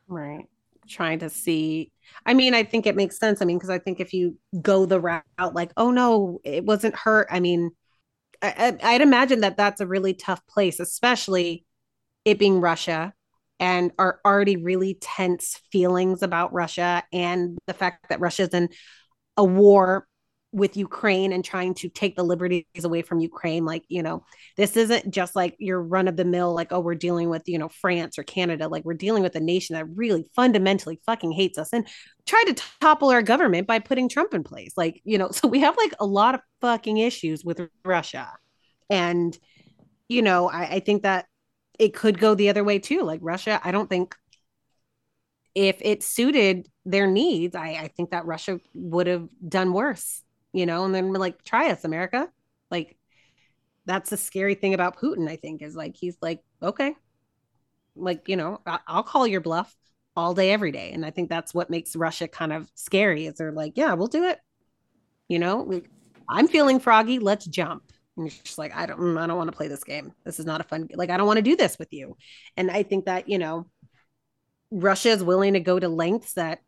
Right 0.08 0.46
trying 0.86 1.18
to 1.20 1.30
see. 1.30 1.92
I 2.24 2.34
mean, 2.34 2.54
I 2.54 2.62
think 2.62 2.86
it 2.86 2.96
makes 2.96 3.18
sense. 3.18 3.42
I 3.42 3.44
mean, 3.44 3.58
because 3.58 3.70
I 3.70 3.78
think 3.78 4.00
if 4.00 4.12
you 4.12 4.38
go 4.62 4.86
the 4.86 5.00
route 5.00 5.24
like, 5.52 5.72
oh 5.76 5.90
no, 5.90 6.40
it 6.44 6.64
wasn't 6.64 6.96
her. 6.96 7.26
I 7.30 7.40
mean, 7.40 7.70
I, 8.42 8.76
I'd 8.82 9.00
imagine 9.00 9.40
that 9.40 9.56
that's 9.56 9.80
a 9.80 9.86
really 9.86 10.14
tough 10.14 10.46
place, 10.46 10.80
especially 10.80 11.64
it 12.24 12.38
being 12.38 12.60
Russia 12.60 13.12
and 13.58 13.92
our 13.98 14.20
already 14.24 14.56
really 14.56 14.94
tense 15.00 15.60
feelings 15.72 16.22
about 16.22 16.52
Russia 16.52 17.02
and 17.12 17.58
the 17.66 17.74
fact 17.74 18.08
that 18.10 18.20
Russia's 18.20 18.50
in 18.50 18.68
a 19.36 19.44
war 19.44 20.06
with 20.56 20.74
Ukraine 20.74 21.32
and 21.32 21.44
trying 21.44 21.74
to 21.74 21.88
take 21.90 22.16
the 22.16 22.22
liberties 22.22 22.64
away 22.82 23.02
from 23.02 23.20
Ukraine. 23.20 23.66
Like, 23.66 23.84
you 23.88 24.02
know, 24.02 24.24
this 24.56 24.74
isn't 24.74 25.12
just 25.12 25.36
like 25.36 25.54
your 25.58 25.82
run 25.82 26.08
of 26.08 26.16
the 26.16 26.24
mill, 26.24 26.54
like, 26.54 26.72
oh, 26.72 26.80
we're 26.80 26.94
dealing 26.94 27.28
with, 27.28 27.42
you 27.46 27.58
know, 27.58 27.68
France 27.68 28.18
or 28.18 28.22
Canada. 28.22 28.66
Like, 28.66 28.82
we're 28.86 28.94
dealing 28.94 29.22
with 29.22 29.36
a 29.36 29.40
nation 29.40 29.74
that 29.74 29.84
really 29.94 30.24
fundamentally 30.34 30.98
fucking 31.04 31.32
hates 31.32 31.58
us 31.58 31.74
and 31.74 31.86
try 32.24 32.42
to 32.46 32.54
topple 32.80 33.10
our 33.10 33.20
government 33.20 33.66
by 33.66 33.78
putting 33.78 34.08
Trump 34.08 34.32
in 34.32 34.42
place. 34.42 34.72
Like, 34.78 35.02
you 35.04 35.18
know, 35.18 35.30
so 35.30 35.46
we 35.46 35.60
have 35.60 35.76
like 35.76 35.92
a 36.00 36.06
lot 36.06 36.34
of 36.34 36.40
fucking 36.62 36.96
issues 36.96 37.44
with 37.44 37.60
Russia. 37.84 38.32
And, 38.88 39.38
you 40.08 40.22
know, 40.22 40.48
I, 40.48 40.76
I 40.76 40.80
think 40.80 41.02
that 41.02 41.26
it 41.78 41.92
could 41.92 42.18
go 42.18 42.34
the 42.34 42.48
other 42.48 42.64
way 42.64 42.78
too. 42.78 43.02
Like, 43.02 43.20
Russia, 43.22 43.60
I 43.62 43.72
don't 43.72 43.90
think 43.90 44.16
if 45.54 45.76
it 45.82 46.02
suited 46.02 46.66
their 46.86 47.06
needs, 47.06 47.54
I, 47.54 47.68
I 47.72 47.90
think 47.94 48.12
that 48.12 48.24
Russia 48.24 48.58
would 48.72 49.06
have 49.06 49.28
done 49.46 49.74
worse 49.74 50.22
you 50.56 50.64
know, 50.64 50.86
and 50.86 50.94
then 50.94 51.08
we're 51.08 51.18
like, 51.18 51.44
try 51.44 51.70
us, 51.70 51.84
America. 51.84 52.30
Like, 52.70 52.96
that's 53.84 54.08
the 54.08 54.16
scary 54.16 54.54
thing 54.54 54.72
about 54.72 54.98
Putin, 54.98 55.28
I 55.28 55.36
think, 55.36 55.60
is 55.60 55.76
like 55.76 55.94
he's 55.94 56.16
like, 56.22 56.42
okay, 56.62 56.94
like, 57.94 58.26
you 58.26 58.36
know, 58.36 58.62
I- 58.66 58.80
I'll 58.86 59.02
call 59.02 59.26
your 59.26 59.42
bluff 59.42 59.76
all 60.16 60.32
day, 60.32 60.50
every 60.50 60.72
day. 60.72 60.92
And 60.92 61.04
I 61.04 61.10
think 61.10 61.28
that's 61.28 61.52
what 61.52 61.68
makes 61.68 61.94
Russia 61.94 62.26
kind 62.26 62.54
of 62.54 62.70
scary 62.74 63.26
is 63.26 63.34
they're 63.34 63.52
like, 63.52 63.74
yeah, 63.76 63.92
we'll 63.92 64.06
do 64.06 64.24
it. 64.24 64.40
You 65.28 65.40
know, 65.40 65.82
I'm 66.26 66.48
feeling 66.48 66.80
froggy. 66.80 67.18
Let's 67.18 67.44
jump. 67.44 67.92
And 68.16 68.26
you're 68.26 68.42
just 68.42 68.56
like, 68.56 68.74
I 68.74 68.86
don't, 68.86 68.98
mm, 68.98 69.20
I 69.20 69.26
don't 69.26 69.36
want 69.36 69.50
to 69.50 69.56
play 69.56 69.68
this 69.68 69.84
game. 69.84 70.14
This 70.24 70.40
is 70.40 70.46
not 70.46 70.62
a 70.62 70.64
fun, 70.64 70.88
like, 70.94 71.10
I 71.10 71.18
don't 71.18 71.26
want 71.26 71.36
to 71.36 71.42
do 71.42 71.54
this 71.54 71.78
with 71.78 71.92
you. 71.92 72.16
And 72.56 72.70
I 72.70 72.82
think 72.82 73.04
that, 73.04 73.28
you 73.28 73.36
know, 73.36 73.66
Russia 74.70 75.10
is 75.10 75.22
willing 75.22 75.52
to 75.52 75.60
go 75.60 75.78
to 75.78 75.90
lengths 75.90 76.32
that 76.32 76.60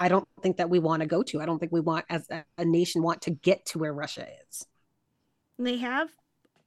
I 0.00 0.08
don't 0.08 0.26
think 0.40 0.56
that 0.56 0.70
we 0.70 0.78
want 0.78 1.00
to 1.00 1.06
go 1.06 1.22
to. 1.24 1.40
I 1.40 1.46
don't 1.46 1.58
think 1.58 1.72
we 1.72 1.80
want, 1.80 2.06
as 2.08 2.28
a, 2.30 2.44
a 2.56 2.64
nation, 2.64 3.02
want 3.02 3.22
to 3.22 3.30
get 3.30 3.66
to 3.66 3.78
where 3.78 3.92
Russia 3.92 4.26
is. 4.48 4.66
They 5.58 5.76
have 5.78 6.08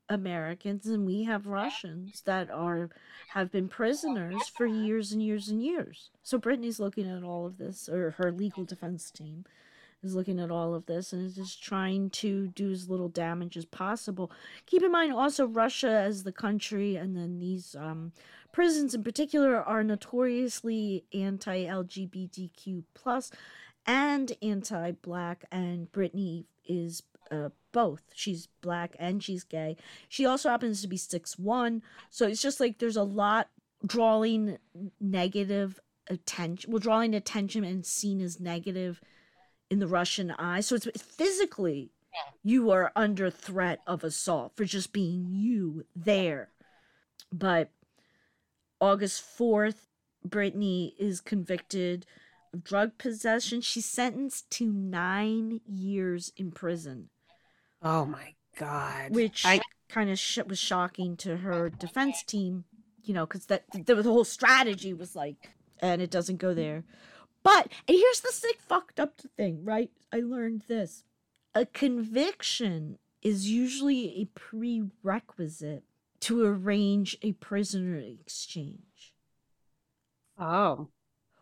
Americans 0.10 0.86
and 0.88 1.06
we 1.06 1.24
have 1.24 1.48
Russians 1.48 2.22
that 2.26 2.50
are 2.50 2.90
have 3.30 3.52
been 3.52 3.68
prisoners 3.68 4.48
for 4.56 4.66
years 4.66 5.12
and 5.12 5.22
years 5.22 5.50
and 5.50 5.62
years. 5.62 6.12
So 6.24 6.40
Brittney's 6.40 6.80
looking 6.80 7.10
at 7.10 7.24
all 7.24 7.46
of 7.46 7.58
this, 7.58 7.90
or 7.90 8.12
her 8.12 8.32
legal 8.32 8.64
defense 8.64 9.12
team 9.12 9.46
is 10.04 10.16
looking 10.16 10.40
at 10.40 10.52
all 10.52 10.74
of 10.74 10.86
this 10.86 11.14
and 11.14 11.26
is 11.26 11.36
just 11.36 11.64
trying 11.64 12.10
to 12.10 12.48
do 12.50 12.72
as 12.72 12.90
little 12.90 13.10
damage 13.10 13.58
as 13.58 13.66
possible. 13.66 14.32
Keep 14.66 14.84
in 14.84 14.92
mind 14.92 15.14
also 15.14 15.46
Russia 15.46 15.90
as 15.90 16.24
the 16.24 16.32
country 16.32 16.96
and 16.96 17.16
then 17.16 17.40
these 17.40 17.76
um, 17.80 18.12
prisons 18.52 18.94
in 18.94 19.04
particular 19.04 19.58
are 19.58 19.84
notoriously 19.84 21.04
anti-LGBTQ 21.14 22.84
plus 22.94 23.32
and 23.86 24.34
anti-black 24.42 25.46
and 25.52 25.92
Brittney 25.92 26.46
is 26.66 27.04
uh, 27.32 27.50
both. 27.72 28.04
She's 28.14 28.48
black 28.62 28.96
and 29.00 29.24
she's 29.24 29.44
gay. 29.44 29.78
She 30.10 30.26
also 30.26 30.50
happens 30.50 30.82
to 30.82 30.88
be 30.88 30.98
six 30.98 31.38
one, 31.38 31.82
so 32.10 32.28
it's 32.28 32.42
just 32.42 32.60
like 32.60 32.80
there's 32.80 32.98
a 32.98 33.04
lot 33.04 33.50
drawing 33.86 34.58
negative 35.00 35.80
attention. 36.10 36.72
Well, 36.72 36.80
drawing 36.80 37.14
attention 37.14 37.64
and 37.64 37.86
seen 37.86 38.22
as 38.22 38.40
negative 38.40 39.02
in 39.70 39.80
the 39.80 39.88
Russian 39.88 40.32
eye. 40.32 40.62
So 40.62 40.76
it's 40.76 40.88
physically 41.02 41.92
you 42.44 42.72
are 42.72 42.92
under 42.96 43.30
threat 43.30 43.80
of 43.86 44.04
assault 44.04 44.54
for 44.56 44.66
just 44.66 44.94
being 44.94 45.28
you 45.30 45.86
there. 45.96 46.50
But 47.32 47.70
August 48.80 49.24
4th, 49.38 49.88
Brittney 50.28 50.94
is 50.98 51.22
convicted 51.22 52.06
of 52.54 52.64
drug 52.64 52.98
possession. 52.98 53.62
She's 53.62 53.86
sentenced 53.86 54.50
to 54.52 54.72
nine 54.72 55.62
years 55.66 56.32
in 56.38 56.52
prison. 56.52 57.10
Oh 57.82 58.06
my 58.06 58.34
God. 58.58 59.12
Which 59.12 59.46
I 59.46 59.62
kind 59.90 60.10
of 60.10 60.20
sh- 60.20 60.40
was 60.48 60.60
shocking 60.60 61.18
to 61.18 61.38
her 61.38 61.70
defense 61.70 62.24
team, 62.24 62.66
you 63.04 63.14
know, 63.14 63.26
because 63.26 63.46
that 63.48 63.66
the, 63.72 63.96
the 63.96 64.04
whole 64.04 64.26
strategy 64.26 64.94
was 64.94 65.16
like, 65.16 65.52
and 65.80 66.02
it 66.02 66.10
doesn't 66.12 66.38
go 66.38 66.54
there. 66.54 66.84
But 67.48 67.72
and 67.88 67.98
here's 67.98 68.20
the 68.20 68.34
sick 68.34 68.60
fucked 68.60 69.00
up 69.00 69.22
thing, 69.38 69.64
right? 69.64 69.90
I 70.12 70.20
learned 70.20 70.64
this. 70.68 71.06
A 71.56 71.66
conviction 71.66 72.98
is 73.22 73.50
usually 73.50 74.20
a 74.20 74.26
prerequisite 74.38 75.86
to 76.20 76.44
arrange 76.44 77.18
a 77.22 77.32
prisoner 77.32 77.96
exchange. 78.00 79.14
Oh. 80.38 80.90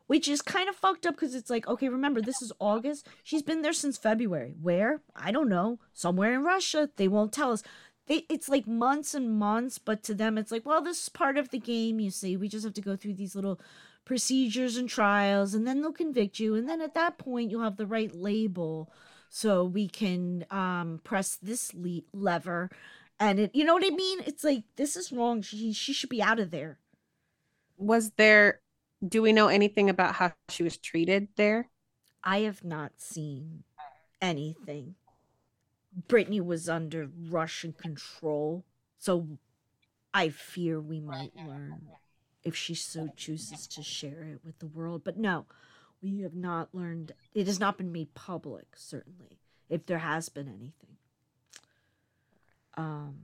Which 0.06 0.28
is 0.28 0.44
kind 0.44 0.70
of 0.70 0.76
fucked 0.76 1.08
up 1.08 1.16
because 1.16 1.34
it's 1.34 1.50
like, 1.50 1.68
okay, 1.68 1.90
remember, 1.90 2.22
this 2.22 2.40
is 2.40 2.54
August. 2.60 3.08
She's 3.24 3.42
been 3.42 3.64
there 3.64 3.74
since 3.74 3.98
February. 3.98 4.54
Where? 4.62 5.02
I 5.16 5.32
don't 5.32 5.50
know. 5.50 5.80
Somewhere 5.92 6.36
in 6.36 6.44
Russia. 6.44 6.88
They 6.98 7.08
won't 7.08 7.34
tell 7.34 7.52
us. 7.52 7.64
They, 8.06 8.28
it's 8.30 8.48
like 8.48 8.68
months 8.68 9.16
and 9.16 9.40
months, 9.40 9.80
but 9.80 10.04
to 10.04 10.14
them, 10.14 10.38
it's 10.38 10.52
like, 10.52 10.68
well, 10.68 10.84
this 10.84 11.02
is 11.02 11.10
part 11.10 11.40
of 11.40 11.50
the 11.50 11.58
game, 11.58 12.00
you 12.00 12.12
see. 12.12 12.38
We 12.38 12.48
just 12.48 12.64
have 12.64 12.76
to 12.76 12.82
go 12.82 12.96
through 12.96 13.16
these 13.16 13.34
little 13.34 13.60
procedures 14.06 14.78
and 14.78 14.88
trials 14.88 15.54
and 15.54 15.68
then 15.68 15.82
they'll 15.82 15.92
convict 15.92 16.40
you 16.40 16.56
and 16.56 16.70
then 16.70 16.80
at 16.80 16.94
that 16.94 17.18
point 17.18 17.50
you'll 17.50 17.64
have 17.64 17.78
the 17.78 17.88
right 17.88 18.16
label 18.16 18.92
so 19.30 19.66
we 19.66 19.90
can 19.90 20.46
um, 20.50 21.02
press 21.04 21.38
this 21.42 21.74
le- 21.74 22.04
lever. 22.14 22.70
And 23.20 23.38
it 23.38 23.52
you 23.54 23.66
know 23.66 23.74
what 23.74 23.86
i 23.86 23.90
mean? 23.90 24.20
It's 24.26 24.46
like 24.46 24.64
this 24.78 24.96
is 24.96 25.12
wrong. 25.12 25.42
She 25.42 25.74
she 25.74 25.92
should 25.92 26.10
be 26.10 26.22
out 26.22 26.40
of 26.40 26.52
there. 26.52 26.80
Was 27.78 28.12
there 28.12 28.62
do 29.06 29.22
we 29.22 29.34
know 29.34 29.50
anything 29.50 29.90
about 29.90 30.16
how 30.16 30.32
she 30.48 30.64
was 30.64 30.78
treated 30.78 31.28
there? 31.36 31.70
I 32.24 32.40
have 32.40 32.64
not 32.64 32.94
seen 32.98 33.64
anything. 34.22 34.96
Brittney 36.08 36.44
was 36.44 36.68
under 36.68 37.10
russian 37.30 37.72
control 37.72 38.66
so 38.98 39.28
i 40.14 40.28
fear 40.28 40.82
we 40.82 41.00
might 41.00 41.32
learn 41.38 41.88
if 42.46 42.56
she 42.56 42.75
so 42.75 43.10
chooses 43.18 43.68
to 43.68 43.84
share 43.84 44.24
it 44.24 44.40
with 44.46 44.60
the 44.60 44.68
world. 44.68 45.04
But 45.04 45.18
no, 45.18 45.48
we 46.02 46.22
have 46.22 46.36
not 46.36 46.70
learned, 46.74 47.12
it 47.34 47.48
has 47.48 47.60
not 47.60 47.78
been 47.78 47.92
made 47.92 48.14
public, 48.14 48.68
certainly, 48.75 49.40
if 49.70 49.86
there 49.88 49.98
has 49.98 50.30
been 50.30 50.48
anything. 50.48 50.98
Um, 52.78 53.16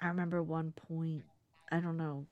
I 0.00 0.08
remember 0.08 0.42
one 0.42 0.72
point, 0.72 1.24
I 1.70 1.80
don't 1.80 1.98
know 1.98 2.26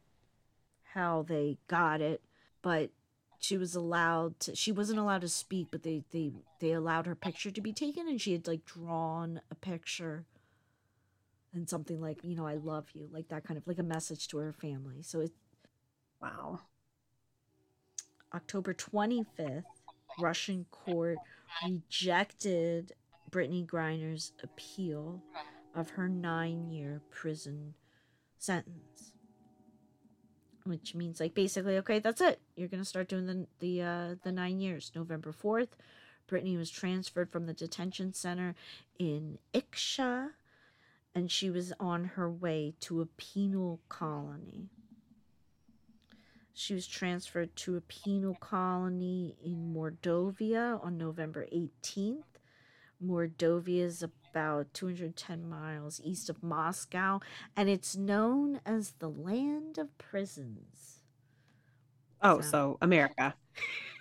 how 0.94 1.22
they 1.28 1.58
got 1.68 2.00
it, 2.00 2.22
but 2.62 2.90
she 3.38 3.56
was 3.56 3.74
allowed 3.76 4.40
to 4.40 4.56
she 4.56 4.72
wasn't 4.72 4.98
allowed 4.98 5.20
to 5.20 5.28
speak 5.28 5.68
but 5.70 5.84
they 5.84 6.02
they 6.10 6.32
they 6.58 6.72
allowed 6.72 7.06
her 7.06 7.14
picture 7.14 7.52
to 7.52 7.60
be 7.60 7.72
taken 7.72 8.08
and 8.08 8.20
she 8.20 8.32
had 8.32 8.48
like 8.48 8.64
drawn 8.64 9.40
a 9.48 9.54
picture 9.54 10.24
and 11.54 11.68
something 11.68 12.00
like 12.00 12.18
you 12.24 12.34
know 12.34 12.46
i 12.46 12.56
love 12.56 12.86
you 12.94 13.08
like 13.12 13.28
that 13.28 13.44
kind 13.44 13.56
of 13.56 13.64
like 13.64 13.78
a 13.78 13.82
message 13.84 14.26
to 14.26 14.38
her 14.38 14.52
family 14.52 15.02
so 15.02 15.20
it 15.20 15.30
Wow. 16.20 16.60
October 18.34 18.74
25th, 18.74 19.64
Russian 20.18 20.66
court 20.70 21.18
rejected 21.64 22.92
Brittney 23.30 23.66
Griner's 23.66 24.32
appeal 24.42 25.22
of 25.74 25.90
her 25.90 26.08
nine 26.08 26.70
year 26.70 27.00
prison 27.10 27.74
sentence. 28.38 29.12
Which 30.64 30.94
means 30.94 31.20
like 31.20 31.34
basically, 31.34 31.78
okay, 31.78 31.98
that's 31.98 32.20
it. 32.20 32.40
You're 32.56 32.68
gonna 32.68 32.84
start 32.84 33.08
doing 33.08 33.26
the 33.26 33.46
the 33.60 33.82
uh, 33.82 34.14
the 34.22 34.32
nine 34.32 34.60
years. 34.60 34.92
November 34.94 35.32
fourth, 35.32 35.76
Brittney 36.30 36.58
was 36.58 36.70
transferred 36.70 37.30
from 37.30 37.46
the 37.46 37.54
detention 37.54 38.12
center 38.12 38.54
in 38.98 39.38
Iksha, 39.54 40.30
and 41.14 41.30
she 41.30 41.48
was 41.48 41.72
on 41.80 42.04
her 42.04 42.30
way 42.30 42.74
to 42.80 43.00
a 43.00 43.06
penal 43.06 43.80
colony. 43.88 44.68
She 46.58 46.74
was 46.74 46.88
transferred 46.88 47.54
to 47.58 47.76
a 47.76 47.80
penal 47.80 48.34
colony 48.34 49.36
in 49.44 49.72
Mordovia 49.72 50.84
on 50.84 50.98
November 50.98 51.46
18th. 51.54 52.24
Mordovia 53.00 53.84
is 53.84 54.02
about 54.02 54.74
210 54.74 55.48
miles 55.48 56.00
east 56.02 56.28
of 56.28 56.42
Moscow, 56.42 57.20
and 57.56 57.68
it's 57.68 57.94
known 57.94 58.60
as 58.66 58.94
the 58.98 59.08
land 59.08 59.78
of 59.78 59.96
prisons. 59.98 60.98
Oh, 62.22 62.40
so, 62.40 62.50
so 62.50 62.78
America. 62.82 63.36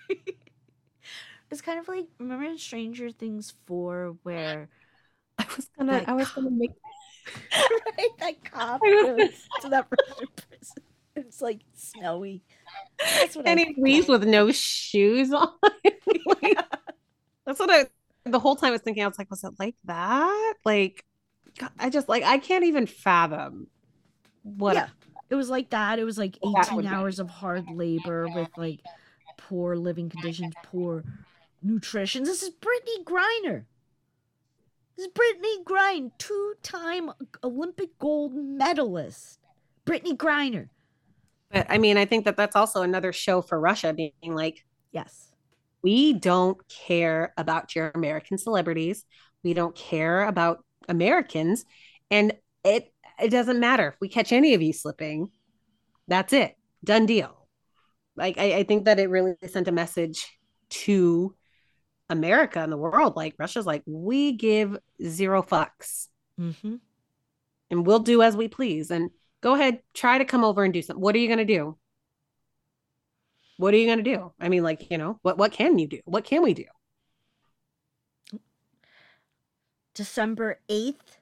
it's 1.51 1.61
kind 1.61 1.79
of 1.79 1.87
like 1.87 2.07
remember 2.17 2.45
in 2.45 2.57
Stranger 2.57 3.11
Things 3.11 3.53
4 3.67 4.17
where 4.23 4.67
I 5.37 5.45
was 5.55 5.69
gonna 5.77 6.03
I 6.07 6.13
was 6.13 6.31
gonna 6.31 6.49
make 6.49 6.71
right, 7.53 8.09
that 8.17 8.43
cop 8.51 8.81
goes 8.81 9.47
to 9.61 9.69
that 9.69 9.87
prison. 10.35 10.86
It's 11.17 11.41
like 11.41 11.61
snowy. 11.73 12.43
and 13.45 13.59
he 13.59 13.75
leaves 13.77 14.07
with 14.07 14.23
no 14.23 14.51
shoes 14.51 15.33
on. 15.33 15.49
like, 15.63 16.57
that's 17.45 17.59
what 17.59 17.69
I. 17.69 17.87
The 18.25 18.39
whole 18.39 18.55
time 18.55 18.69
I 18.69 18.71
was 18.71 18.81
thinking, 18.81 19.03
I 19.03 19.07
was 19.07 19.17
like, 19.17 19.29
was 19.29 19.43
it 19.43 19.53
like 19.57 19.75
that? 19.85 20.53
Like, 20.65 21.05
I 21.79 21.89
just 21.89 22.07
like 22.07 22.23
I 22.23 22.37
can't 22.37 22.65
even 22.65 22.85
fathom 22.85 23.67
what. 24.43 24.75
Yeah. 24.75 24.87
it 25.29 25.35
was 25.35 25.49
like 25.49 25.71
that. 25.71 25.99
It 25.99 26.03
was 26.03 26.17
like 26.17 26.37
eighteen 26.45 26.85
hours 26.85 27.19
of 27.19 27.29
hard 27.29 27.69
labor 27.69 28.27
with 28.27 28.49
like 28.57 28.81
poor 29.37 29.75
living 29.75 30.09
conditions, 30.09 30.53
poor 30.63 31.03
nutrition. 31.63 32.23
This 32.23 32.43
is 32.43 32.51
Brittney 32.51 33.03
Griner. 33.03 33.63
This 34.95 35.05
is 35.05 35.13
Brittney 35.13 35.63
Griner, 35.63 36.11
two-time 36.17 37.11
Olympic 37.43 37.97
gold 37.99 38.33
medalist. 38.33 39.39
Brittney 39.85 40.17
Griner. 40.17 40.69
But 41.51 41.67
I 41.69 41.77
mean, 41.77 41.97
I 41.97 42.05
think 42.05 42.25
that 42.25 42.37
that's 42.37 42.55
also 42.55 42.81
another 42.81 43.13
show 43.13 43.41
for 43.41 43.59
Russia 43.59 43.93
being 43.93 44.13
like, 44.35 44.65
yes, 44.91 45.31
we 45.81 46.13
don't 46.13 46.57
care 46.67 47.33
about 47.37 47.75
your 47.75 47.91
American 47.95 48.37
celebrities. 48.37 49.05
We 49.43 49.53
don't 49.53 49.75
care 49.75 50.23
about 50.23 50.63
Americans. 50.89 51.65
And 52.11 52.33
it 52.63 52.91
it 53.19 53.29
doesn't 53.29 53.59
matter 53.59 53.87
if 53.89 53.95
we 54.01 54.09
catch 54.09 54.31
any 54.31 54.53
of 54.53 54.61
you 54.61 54.73
slipping. 54.73 55.29
That's 56.07 56.33
it. 56.33 56.55
Done 56.83 57.05
deal. 57.05 57.47
Like 58.15 58.37
I, 58.37 58.57
I 58.57 58.63
think 58.63 58.85
that 58.85 58.99
it 58.99 59.09
really 59.09 59.35
sent 59.47 59.67
a 59.67 59.71
message 59.71 60.27
to 60.69 61.35
America 62.09 62.59
and 62.59 62.71
the 62.71 62.77
world. 62.77 63.15
Like 63.15 63.35
Russia's 63.39 63.65
like, 63.65 63.83
we 63.85 64.33
give 64.33 64.77
zero 65.03 65.41
fucks. 65.43 66.07
Mm-hmm. 66.39 66.75
and 67.71 67.85
we'll 67.85 67.99
do 67.99 68.21
as 68.21 68.35
we 68.37 68.47
please. 68.47 68.91
And 68.91 69.09
go 69.41 69.55
ahead, 69.55 69.81
try 69.93 70.17
to 70.17 70.25
come 70.25 70.43
over 70.43 70.63
and 70.63 70.73
do 70.73 70.81
something. 70.81 71.01
What 71.01 71.15
are 71.15 71.19
you 71.19 71.27
going 71.27 71.39
to 71.39 71.45
do? 71.45 71.77
What 73.57 73.73
are 73.73 73.77
you 73.77 73.87
going 73.87 74.03
to 74.03 74.15
do? 74.15 74.31
I 74.39 74.49
mean, 74.49 74.63
like, 74.63 74.91
you 74.91 74.97
know, 74.97 75.19
what 75.23 75.37
what 75.37 75.51
can 75.51 75.79
you 75.79 75.87
do? 75.87 75.99
What 76.05 76.23
can 76.23 76.43
we 76.43 76.53
do? 76.53 76.65
December 79.95 80.59
8th, 80.69 81.17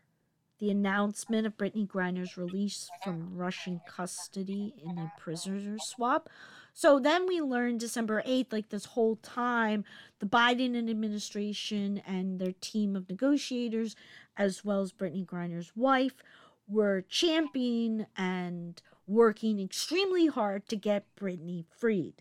the 0.60 0.70
announcement 0.70 1.48
of 1.48 1.56
Brittney 1.56 1.88
Griner's 1.88 2.38
release 2.38 2.90
from 3.04 3.34
Russian 3.34 3.80
custody 3.88 4.74
in 4.84 4.98
a 4.98 5.14
prisoner 5.18 5.78
swap. 5.80 6.30
So 6.74 7.00
then 7.00 7.26
we 7.26 7.40
learned 7.40 7.80
December 7.80 8.22
8th, 8.28 8.52
like 8.52 8.68
this 8.68 8.84
whole 8.84 9.16
time, 9.18 9.86
the 10.20 10.26
Biden 10.26 10.78
administration 10.78 12.02
and 12.06 12.38
their 12.38 12.52
team 12.60 12.98
of 12.98 13.08
negotiators, 13.08 13.96
as 14.36 14.66
well 14.66 14.82
as 14.82 14.92
Brittney 14.92 15.26
Griner's 15.26 15.72
wife, 15.74 16.16
were 16.68 17.04
championing 17.08 18.06
and 18.18 18.82
working 19.08 19.60
extremely 19.60 20.28
hard 20.28 20.68
to 20.68 20.76
get 20.76 21.16
Brittney 21.16 21.66
freed. 21.78 22.16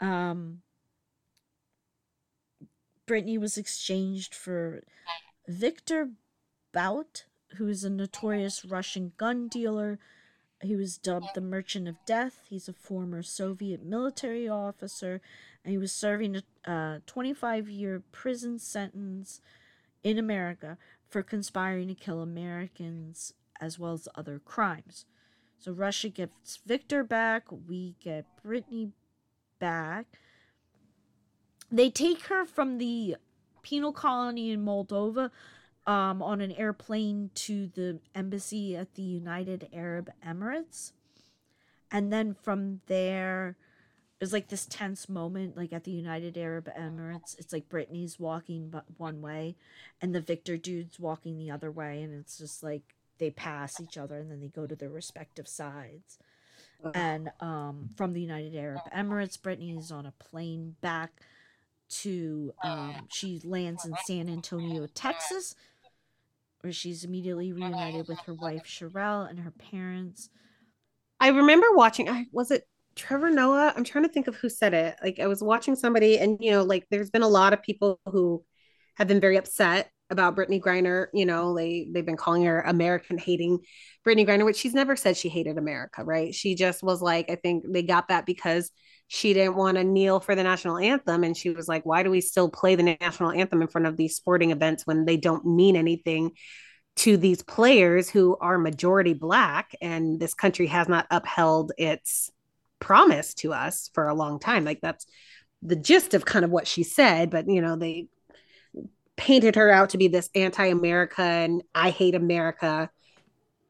Um, 0.00 0.62
Brittney 3.06 3.38
was 3.38 3.58
exchanged 3.58 4.34
for 4.34 4.82
Victor 5.48 6.10
Bout, 6.72 7.24
who 7.56 7.66
is 7.66 7.84
a 7.84 7.90
notorious 7.90 8.64
Russian 8.64 9.12
gun 9.16 9.48
dealer. 9.48 9.98
He 10.62 10.76
was 10.76 10.98
dubbed 10.98 11.28
the 11.34 11.40
Merchant 11.40 11.88
of 11.88 11.96
Death. 12.06 12.46
He's 12.48 12.68
a 12.68 12.72
former 12.72 13.22
Soviet 13.22 13.82
military 13.82 14.48
officer, 14.48 15.20
and 15.64 15.72
he 15.72 15.78
was 15.78 15.92
serving 15.92 16.42
a 16.64 17.00
25 17.06 17.68
year 17.68 18.02
prison 18.12 18.58
sentence 18.58 19.40
in 20.02 20.18
America 20.18 20.78
for 21.10 21.22
conspiring 21.22 21.88
to 21.88 21.94
kill 21.94 22.22
Americans 22.22 23.34
as 23.60 23.78
well 23.78 23.92
as 23.92 24.08
other 24.14 24.38
crimes. 24.38 25.04
So 25.58 25.72
Russia 25.72 26.08
gets 26.08 26.58
Victor 26.64 27.04
back, 27.04 27.44
we 27.68 27.96
get 28.02 28.24
Brittney 28.42 28.92
back. 29.58 30.06
They 31.70 31.90
take 31.90 32.22
her 32.26 32.46
from 32.46 32.78
the 32.78 33.16
penal 33.62 33.92
colony 33.92 34.50
in 34.50 34.64
Moldova 34.64 35.30
um, 35.86 36.22
on 36.22 36.40
an 36.40 36.52
airplane 36.52 37.30
to 37.34 37.66
the 37.66 38.00
embassy 38.14 38.76
at 38.76 38.94
the 38.94 39.02
United 39.02 39.68
Arab 39.72 40.10
Emirates. 40.26 40.92
And 41.90 42.12
then 42.12 42.34
from 42.34 42.80
there, 42.86 43.56
it's 44.20 44.32
like 44.34 44.48
this 44.48 44.66
tense 44.66 45.08
moment, 45.08 45.56
like 45.56 45.72
at 45.72 45.84
the 45.84 45.90
United 45.90 46.36
Arab 46.36 46.68
Emirates. 46.78 47.38
It's 47.38 47.54
like 47.54 47.70
Brittney's 47.70 48.20
walking 48.20 48.74
one 48.98 49.22
way 49.22 49.56
and 50.02 50.14
the 50.14 50.20
Victor 50.20 50.58
dude's 50.58 51.00
walking 51.00 51.38
the 51.38 51.50
other 51.50 51.70
way. 51.70 52.02
And 52.02 52.12
it's 52.20 52.36
just 52.36 52.62
like 52.62 52.94
they 53.18 53.30
pass 53.30 53.80
each 53.80 53.96
other 53.96 54.18
and 54.18 54.30
then 54.30 54.40
they 54.40 54.48
go 54.48 54.66
to 54.66 54.76
their 54.76 54.90
respective 54.90 55.48
sides. 55.48 56.18
And 56.94 57.30
um, 57.40 57.90
from 57.96 58.12
the 58.12 58.20
United 58.20 58.54
Arab 58.56 58.80
Emirates, 58.94 59.38
Brittney 59.38 59.78
is 59.78 59.90
on 59.90 60.06
a 60.06 60.12
plane 60.12 60.76
back 60.80 61.12
to, 61.90 62.52
um, 62.62 63.06
she 63.08 63.40
lands 63.44 63.84
in 63.84 63.94
San 64.06 64.28
Antonio, 64.28 64.86
Texas, 64.94 65.54
where 66.60 66.72
she's 66.72 67.04
immediately 67.04 67.52
reunited 67.52 68.06
with 68.06 68.20
her 68.20 68.34
wife, 68.34 68.64
Cherelle, 68.64 69.28
and 69.28 69.40
her 69.40 69.50
parents. 69.50 70.30
I 71.18 71.28
remember 71.28 71.66
watching, 71.72 72.08
I 72.08 72.26
was 72.32 72.50
it 72.50 72.66
Trevor 72.96 73.30
Noah? 73.30 73.72
I'm 73.76 73.84
trying 73.84 74.04
to 74.04 74.10
think 74.10 74.26
of 74.26 74.36
who 74.36 74.48
said 74.48 74.74
it. 74.74 74.96
Like 75.02 75.18
I 75.20 75.26
was 75.26 75.42
watching 75.42 75.76
somebody, 75.76 76.18
and 76.18 76.38
you 76.40 76.50
know, 76.50 76.62
like 76.62 76.86
there's 76.90 77.10
been 77.10 77.22
a 77.22 77.28
lot 77.28 77.52
of 77.52 77.62
people 77.62 78.00
who 78.06 78.44
have 78.96 79.08
been 79.08 79.20
very 79.20 79.36
upset 79.36 79.90
about 80.10 80.36
Brittney 80.36 80.60
Griner. 80.60 81.06
You 81.14 81.26
know, 81.26 81.54
they 81.54 81.88
they've 81.92 82.04
been 82.04 82.16
calling 82.16 82.44
her 82.44 82.60
American 82.60 83.16
hating 83.16 83.60
Brittney 84.06 84.26
Griner, 84.26 84.44
which 84.44 84.56
she's 84.56 84.74
never 84.74 84.96
said 84.96 85.16
she 85.16 85.28
hated 85.28 85.56
America, 85.56 86.04
right? 86.04 86.34
She 86.34 86.54
just 86.54 86.82
was 86.82 87.00
like, 87.00 87.30
I 87.30 87.36
think 87.36 87.64
they 87.68 87.82
got 87.82 88.08
that 88.08 88.26
because 88.26 88.70
she 89.08 89.32
didn't 89.34 89.56
want 89.56 89.76
to 89.76 89.84
kneel 89.84 90.20
for 90.20 90.34
the 90.34 90.42
national 90.42 90.78
anthem, 90.78 91.24
and 91.24 91.36
she 91.36 91.50
was 91.50 91.68
like, 91.68 91.86
why 91.86 92.02
do 92.02 92.10
we 92.10 92.20
still 92.20 92.50
play 92.50 92.74
the 92.74 92.96
national 93.00 93.30
anthem 93.30 93.62
in 93.62 93.68
front 93.68 93.86
of 93.86 93.96
these 93.96 94.16
sporting 94.16 94.50
events 94.50 94.86
when 94.86 95.04
they 95.04 95.16
don't 95.16 95.46
mean 95.46 95.76
anything? 95.76 96.32
to 96.96 97.16
these 97.16 97.42
players 97.42 98.10
who 98.10 98.36
are 98.40 98.58
majority 98.58 99.14
black 99.14 99.74
and 99.80 100.20
this 100.20 100.34
country 100.34 100.66
has 100.66 100.88
not 100.88 101.06
upheld 101.10 101.72
its 101.78 102.30
promise 102.80 103.34
to 103.34 103.52
us 103.52 103.90
for 103.94 104.08
a 104.08 104.14
long 104.14 104.38
time 104.40 104.64
like 104.64 104.80
that's 104.80 105.06
the 105.62 105.76
gist 105.76 106.14
of 106.14 106.24
kind 106.24 106.44
of 106.44 106.50
what 106.50 106.66
she 106.66 106.82
said 106.82 107.30
but 107.30 107.48
you 107.48 107.60
know 107.60 107.76
they 107.76 108.08
painted 109.20 109.54
her 109.54 109.70
out 109.70 109.90
to 109.90 109.98
be 109.98 110.08
this 110.08 110.30
anti-America 110.34 111.20
and 111.20 111.62
I 111.74 111.90
hate 111.90 112.14
America 112.14 112.90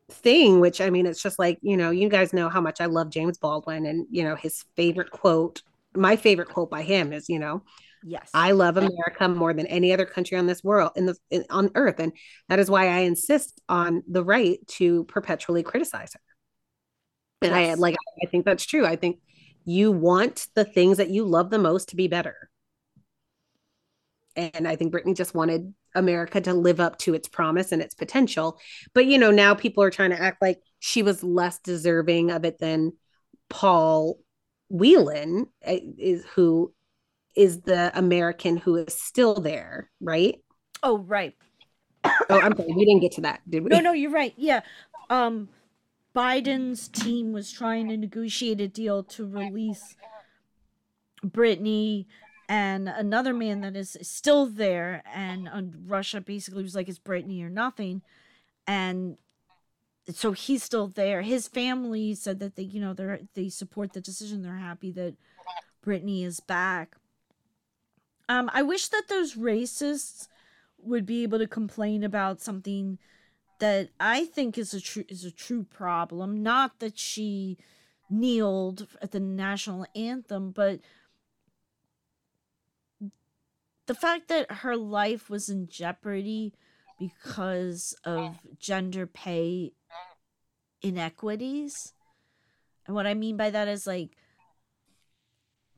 thing, 0.09 0.61
which 0.61 0.81
I 0.81 0.91
mean, 0.91 1.07
it's 1.07 1.21
just 1.21 1.41
like, 1.41 1.59
you 1.61 1.77
know, 1.77 1.91
you 1.91 2.09
guys 2.09 2.33
know 2.33 2.49
how 2.49 2.61
much 2.61 2.81
I 2.81 2.87
love 2.87 3.11
James 3.11 3.37
Baldwin 3.37 3.85
and, 3.85 4.07
you 4.11 4.23
know, 4.23 4.37
his 4.37 4.65
favorite 4.77 5.11
quote, 5.11 5.63
my 5.95 6.15
favorite 6.15 6.49
quote 6.49 6.71
by 6.71 6.83
him 6.83 7.13
is, 7.13 7.29
you 7.29 7.41
know, 7.41 7.65
yes, 8.05 8.31
I 8.33 8.53
love 8.53 8.77
America 8.77 9.29
more 9.29 9.53
than 9.53 9.67
any 9.67 9.93
other 9.93 10.07
country 10.07 10.39
on 10.39 10.47
this 10.47 10.63
world 10.63 10.93
in 10.95 11.07
the 11.07 11.17
in, 11.31 11.45
on 11.51 11.71
earth. 11.75 11.99
And 11.99 12.13
that 12.49 12.61
is 12.61 12.71
why 12.71 12.89
I 12.89 12.99
insist 13.01 13.61
on 13.69 14.05
the 14.07 14.25
right 14.25 14.65
to 14.79 15.03
perpetually 15.05 15.65
criticize 15.65 16.13
her. 16.13 16.21
And 17.43 17.55
yes. 17.55 17.79
I 17.79 17.81
like, 17.81 17.97
I 18.23 18.27
think 18.27 18.45
that's 18.45 18.67
true. 18.67 18.87
I 18.87 18.97
think 18.97 19.19
you 19.65 19.93
want 19.93 20.49
the 20.55 20.65
things 20.65 20.99
that 20.99 21.11
you 21.11 21.25
love 21.25 21.51
the 21.51 21.59
most 21.59 21.91
to 21.91 21.97
be 21.97 22.09
better 22.09 22.51
and 24.37 24.67
I 24.67 24.77
think 24.77 24.93
Brittney 24.93 25.17
just 25.17 25.35
wanted 25.35 25.75
America 25.95 26.41
to 26.41 26.55
live 26.55 26.81
up 26.81 26.99
to 26.99 27.15
its 27.15 27.29
promise 27.29 27.73
and 27.73 27.83
its 27.83 27.95
potential. 27.95 28.59
But 28.95 29.07
you 29.07 29.19
know, 29.19 29.31
now 29.31 29.55
people 29.55 29.83
are 29.83 29.91
trying 29.91 30.11
to 30.11 30.21
act 30.21 30.41
like 30.41 30.61
she 30.79 31.03
was 31.03 31.23
less 31.23 31.59
deserving 31.59 32.31
of 32.31 32.45
it 32.45 32.59
than 32.59 32.93
Paul 33.49 34.19
Whelan 34.69 35.47
eh, 35.63 35.81
is 35.99 36.25
who 36.35 36.73
is 37.37 37.61
the 37.63 37.97
American 37.99 38.57
who 38.57 38.77
is 38.77 38.95
still 38.95 39.35
there, 39.35 39.91
right? 40.01 40.37
Oh, 40.83 40.99
right. 40.99 41.35
oh, 42.05 42.11
I'm 42.31 42.57
sorry. 42.57 42.73
We 42.75 42.85
didn't 42.85 43.01
get 43.01 43.13
to 43.13 43.21
that, 43.23 43.41
did 43.49 43.65
we? 43.65 43.69
No, 43.71 43.81
no, 43.81 43.93
you're 43.93 44.11
right. 44.11 44.33
Yeah. 44.37 44.61
Um 45.11 45.49
Biden's 46.15 46.89
team 46.89 47.33
was 47.33 47.53
trying 47.53 47.89
to 47.89 47.97
negotiate 47.97 48.61
a 48.61 48.69
deal 48.69 49.03
to 49.05 49.27
release 49.27 49.95
Brittney 51.25 52.07
and 52.51 52.89
another 52.89 53.33
man 53.33 53.61
that 53.61 53.77
is 53.77 53.97
still 54.03 54.45
there 54.45 55.05
and 55.15 55.49
uh, 55.49 55.63
russia 55.87 56.21
basically 56.21 56.65
was 56.65 56.75
like 56.75 56.89
it's 56.89 56.99
brittney 56.99 57.45
or 57.45 57.49
nothing. 57.49 58.03
And 58.67 59.19
so 60.13 60.33
he's 60.33 60.65
still 60.65 60.89
there. 60.89 61.23
His 61.23 61.47
family 61.47 62.13
said 62.17 62.41
that 62.41 62.57
they 62.57 62.65
you 62.65 62.81
know 62.81 62.93
they 62.93 63.21
they 63.35 63.49
support 63.49 63.93
the 63.93 64.01
decision. 64.01 64.43
They're 64.43 64.57
happy 64.57 64.91
that 64.93 65.15
brittney 65.87 66.25
is 66.25 66.41
back. 66.41 66.97
Um 68.29 68.51
i 68.53 68.63
wish 68.63 68.89
that 68.89 69.05
those 69.09 69.37
racists 69.37 70.27
would 70.83 71.07
be 71.07 71.23
able 71.23 71.39
to 71.39 71.47
complain 71.47 72.03
about 72.03 72.41
something 72.41 72.99
that 73.61 73.89
i 74.01 74.25
think 74.25 74.59
is 74.59 74.75
a 74.75 74.81
true 74.81 75.05
is 75.09 75.25
a 75.25 75.31
true 75.31 75.65
problem 75.65 76.43
not 76.43 76.81
that 76.81 76.99
she 76.99 77.57
kneeled 78.11 78.87
at 79.01 79.13
the 79.13 79.21
national 79.21 79.87
anthem 79.95 80.51
but 80.51 80.81
the 83.87 83.95
fact 83.95 84.29
that 84.29 84.51
her 84.51 84.77
life 84.77 85.31
was 85.31 85.49
in 85.49 85.67
jeopardy 85.67 86.53
because 87.01 87.93
of 88.05 88.39
gender 88.59 89.07
pay 89.07 89.73
inequities. 90.83 91.93
And 92.87 92.95
what 92.95 93.07
I 93.07 93.15
mean 93.15 93.37
by 93.37 93.51
that 93.51 93.69
is 93.69 93.87
like 93.87 94.11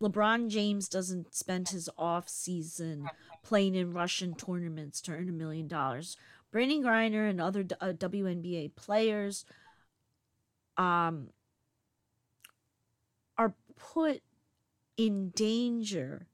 LeBron 0.01 0.49
James 0.49 0.88
doesn't 0.88 1.35
spend 1.35 1.68
his 1.68 1.88
off 1.97 2.29
season 2.29 3.09
playing 3.45 3.77
in 3.77 3.92
Russian 3.92 4.35
tournaments 4.35 5.01
to 5.03 5.12
earn 5.12 5.29
a 5.29 5.33
million 5.33 5.68
dollars. 5.68 6.16
Brittney 6.53 6.83
Griner 6.83 7.29
and 7.29 7.41
other 7.41 7.65
uh, 7.81 7.93
WNBA 7.97 8.75
players 8.77 9.45
um, 10.77 11.29
are 13.38 13.55
put 13.77 14.23
in 14.97 15.31
danger 15.31 16.27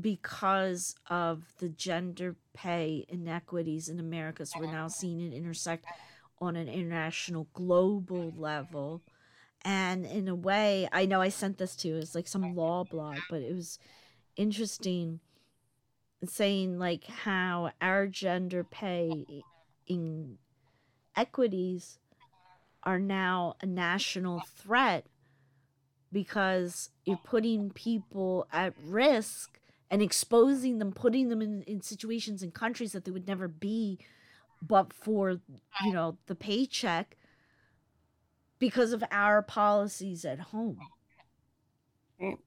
because 0.00 0.94
of 1.10 1.42
the 1.58 1.68
gender 1.68 2.36
pay 2.54 3.04
inequities 3.08 3.88
in 3.88 3.98
America. 3.98 4.46
So 4.46 4.60
we're 4.60 4.72
now 4.72 4.88
seeing 4.88 5.20
it 5.20 5.34
intersect 5.34 5.84
on 6.40 6.56
an 6.56 6.68
international, 6.68 7.46
global 7.52 8.32
level. 8.36 9.02
And 9.64 10.04
in 10.04 10.28
a 10.28 10.34
way, 10.34 10.88
I 10.92 11.06
know 11.06 11.20
I 11.20 11.28
sent 11.28 11.58
this 11.58 11.76
to 11.76 11.88
it's 11.98 12.14
like 12.14 12.26
some 12.26 12.56
law 12.56 12.84
blog, 12.84 13.18
but 13.30 13.42
it 13.42 13.54
was 13.54 13.78
interesting 14.36 15.20
saying 16.24 16.78
like 16.78 17.04
how 17.06 17.72
our 17.80 18.06
gender 18.06 18.64
pay 18.64 19.24
in 19.86 20.38
equities 21.16 21.98
are 22.82 22.98
now 22.98 23.56
a 23.60 23.66
national 23.66 24.42
threat 24.56 25.06
because 26.12 26.90
you're 27.04 27.18
putting 27.24 27.70
people 27.70 28.46
at 28.52 28.74
risk 28.84 29.58
and 29.90 30.02
exposing 30.02 30.78
them, 30.78 30.92
putting 30.92 31.28
them 31.28 31.42
in, 31.42 31.62
in 31.62 31.80
situations 31.80 32.42
in 32.42 32.50
countries 32.50 32.92
that 32.92 33.04
they 33.04 33.10
would 33.10 33.26
never 33.28 33.48
be 33.48 33.98
but 34.62 34.92
for 34.92 35.40
you 35.82 35.92
know 35.92 36.16
the 36.26 36.34
paycheck 36.34 37.16
because 38.58 38.92
of 38.92 39.02
our 39.10 39.42
policies 39.42 40.24
at 40.24 40.38
home. 40.38 40.78
Mm. 42.20 42.38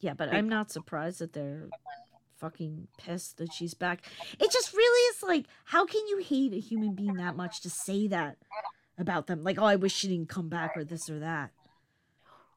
Yeah, 0.00 0.12
but 0.12 0.32
I'm 0.32 0.48
not 0.48 0.70
surprised 0.70 1.20
that 1.20 1.32
they're 1.32 1.68
fucking 2.38 2.88
pissed 2.98 3.38
that 3.38 3.52
she's 3.52 3.74
back. 3.74 4.04
It 4.38 4.50
just 4.50 4.72
really 4.74 5.16
is 5.16 5.22
like, 5.22 5.46
how 5.64 5.86
can 5.86 6.06
you 6.06 6.18
hate 6.18 6.52
a 6.52 6.60
human 6.60 6.94
being 6.94 7.14
that 7.14 7.36
much 7.36 7.62
to 7.62 7.70
say 7.70 8.06
that 8.08 8.36
about 8.98 9.26
them? 9.26 9.44
Like, 9.44 9.58
oh, 9.58 9.64
I 9.64 9.76
wish 9.76 9.94
she 9.94 10.08
didn't 10.08 10.28
come 10.28 10.48
back 10.48 10.76
or 10.76 10.84
this 10.84 11.08
or 11.10 11.20
that. 11.20 11.50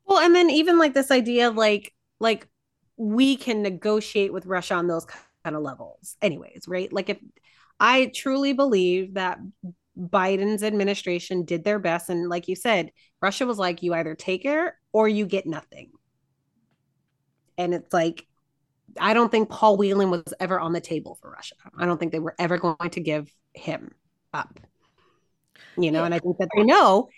Well, 0.05 0.19
and 0.19 0.35
then 0.35 0.49
even 0.49 0.79
like 0.79 0.93
this 0.93 1.11
idea 1.11 1.47
of 1.47 1.55
like 1.55 1.93
like 2.19 2.47
we 2.97 3.35
can 3.35 3.61
negotiate 3.61 4.33
with 4.33 4.45
Russia 4.45 4.75
on 4.75 4.87
those 4.87 5.05
kind 5.43 5.55
of 5.55 5.61
levels, 5.61 6.17
anyways, 6.21 6.65
right? 6.67 6.91
Like 6.91 7.09
if 7.09 7.17
I 7.79 8.11
truly 8.13 8.53
believe 8.53 9.13
that 9.13 9.39
Biden's 9.97 10.63
administration 10.63 11.45
did 11.45 11.63
their 11.63 11.79
best, 11.79 12.09
and 12.09 12.27
like 12.29 12.47
you 12.47 12.55
said, 12.55 12.91
Russia 13.21 13.45
was 13.45 13.57
like, 13.57 13.83
you 13.83 13.93
either 13.93 14.15
take 14.15 14.43
her 14.45 14.77
or 14.91 15.07
you 15.07 15.25
get 15.25 15.45
nothing. 15.45 15.91
And 17.57 17.73
it's 17.73 17.93
like, 17.93 18.25
I 18.99 19.13
don't 19.13 19.29
think 19.29 19.49
Paul 19.49 19.77
Whelan 19.77 20.09
was 20.09 20.33
ever 20.39 20.59
on 20.59 20.73
the 20.73 20.81
table 20.81 21.17
for 21.21 21.29
Russia. 21.31 21.55
I 21.77 21.85
don't 21.85 21.99
think 21.99 22.11
they 22.11 22.19
were 22.19 22.35
ever 22.39 22.57
going 22.57 22.89
to 22.91 22.99
give 22.99 23.33
him 23.53 23.93
up. 24.33 24.59
You 25.77 25.91
know, 25.91 25.99
Yeah. 25.99 26.05
and 26.05 26.13
I 26.13 26.19
think 26.19 26.37
that 26.37 26.49
they 26.55 26.63
know 26.63 27.09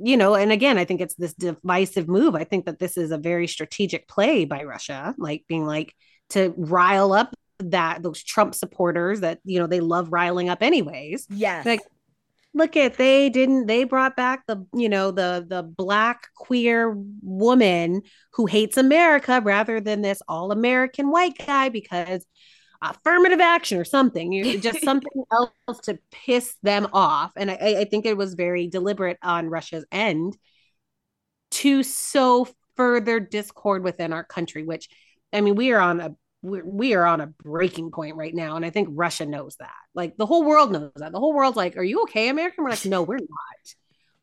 you 0.00 0.16
know, 0.16 0.34
and 0.34 0.50
again, 0.50 0.78
I 0.78 0.84
think 0.84 1.00
it's 1.00 1.14
this 1.14 1.34
divisive 1.34 2.08
move. 2.08 2.34
I 2.34 2.44
think 2.44 2.66
that 2.66 2.78
this 2.78 2.96
is 2.96 3.10
a 3.10 3.18
very 3.18 3.46
strategic 3.46 4.08
play 4.08 4.44
by 4.44 4.64
Russia, 4.64 5.14
like 5.18 5.44
being 5.46 5.64
like 5.64 5.94
to 6.30 6.52
rile 6.56 7.12
up 7.12 7.34
that 7.60 8.02
those 8.02 8.22
Trump 8.22 8.54
supporters 8.54 9.20
that 9.20 9.40
you 9.44 9.58
know 9.58 9.66
they 9.66 9.80
love 9.80 10.12
riling 10.12 10.48
up 10.48 10.62
anyways. 10.62 11.26
Yes. 11.30 11.66
Like, 11.66 11.80
look 12.58 12.76
at 12.76 12.98
they 12.98 13.30
didn't 13.30 13.66
they 13.66 13.84
brought 13.84 14.16
back 14.16 14.44
the 14.46 14.66
you 14.74 14.88
know 14.88 15.10
the 15.10 15.46
the 15.48 15.62
black 15.62 16.28
queer 16.34 16.94
woman 17.22 18.02
who 18.32 18.46
hates 18.46 18.76
America 18.76 19.40
rather 19.42 19.80
than 19.80 20.02
this 20.02 20.20
all 20.28 20.52
American 20.52 21.10
white 21.10 21.38
guy 21.46 21.68
because 21.68 22.26
affirmative 22.82 23.40
action 23.40 23.78
or 23.78 23.84
something 23.84 24.32
you 24.32 24.58
just 24.58 24.80
something 24.84 25.24
else 25.32 25.80
to 25.82 25.98
piss 26.12 26.56
them 26.62 26.88
off. 26.92 27.32
And 27.36 27.50
I, 27.50 27.80
I 27.80 27.84
think 27.84 28.04
it 28.04 28.16
was 28.16 28.34
very 28.34 28.68
deliberate 28.68 29.18
on 29.22 29.48
russia's 29.48 29.86
end 29.90 30.36
to 31.50 31.82
sow 31.82 32.46
further 32.76 33.18
discord 33.20 33.82
within 33.82 34.12
our 34.12 34.22
country 34.22 34.64
which 34.64 34.88
i 35.32 35.40
mean 35.40 35.54
we 35.54 35.72
are 35.72 35.80
on 35.80 36.00
a 36.00 36.14
we're, 36.42 36.64
we 36.64 36.94
are 36.94 37.04
on 37.04 37.20
a 37.20 37.26
breaking 37.26 37.90
point 37.90 38.16
right 38.16 38.34
now 38.34 38.56
and 38.56 38.64
i 38.64 38.70
think 38.70 38.88
russia 38.92 39.26
knows 39.26 39.56
that. 39.58 39.72
Like 39.94 40.16
the 40.16 40.26
whole 40.26 40.44
world 40.44 40.70
knows 40.70 40.92
that. 40.96 41.12
The 41.12 41.18
whole 41.18 41.34
world's 41.34 41.56
like 41.56 41.76
are 41.76 41.84
you 41.84 42.02
okay 42.02 42.28
american? 42.28 42.64
We're 42.64 42.70
like 42.70 42.84
no 42.84 43.02
we're 43.02 43.16
not. 43.16 43.74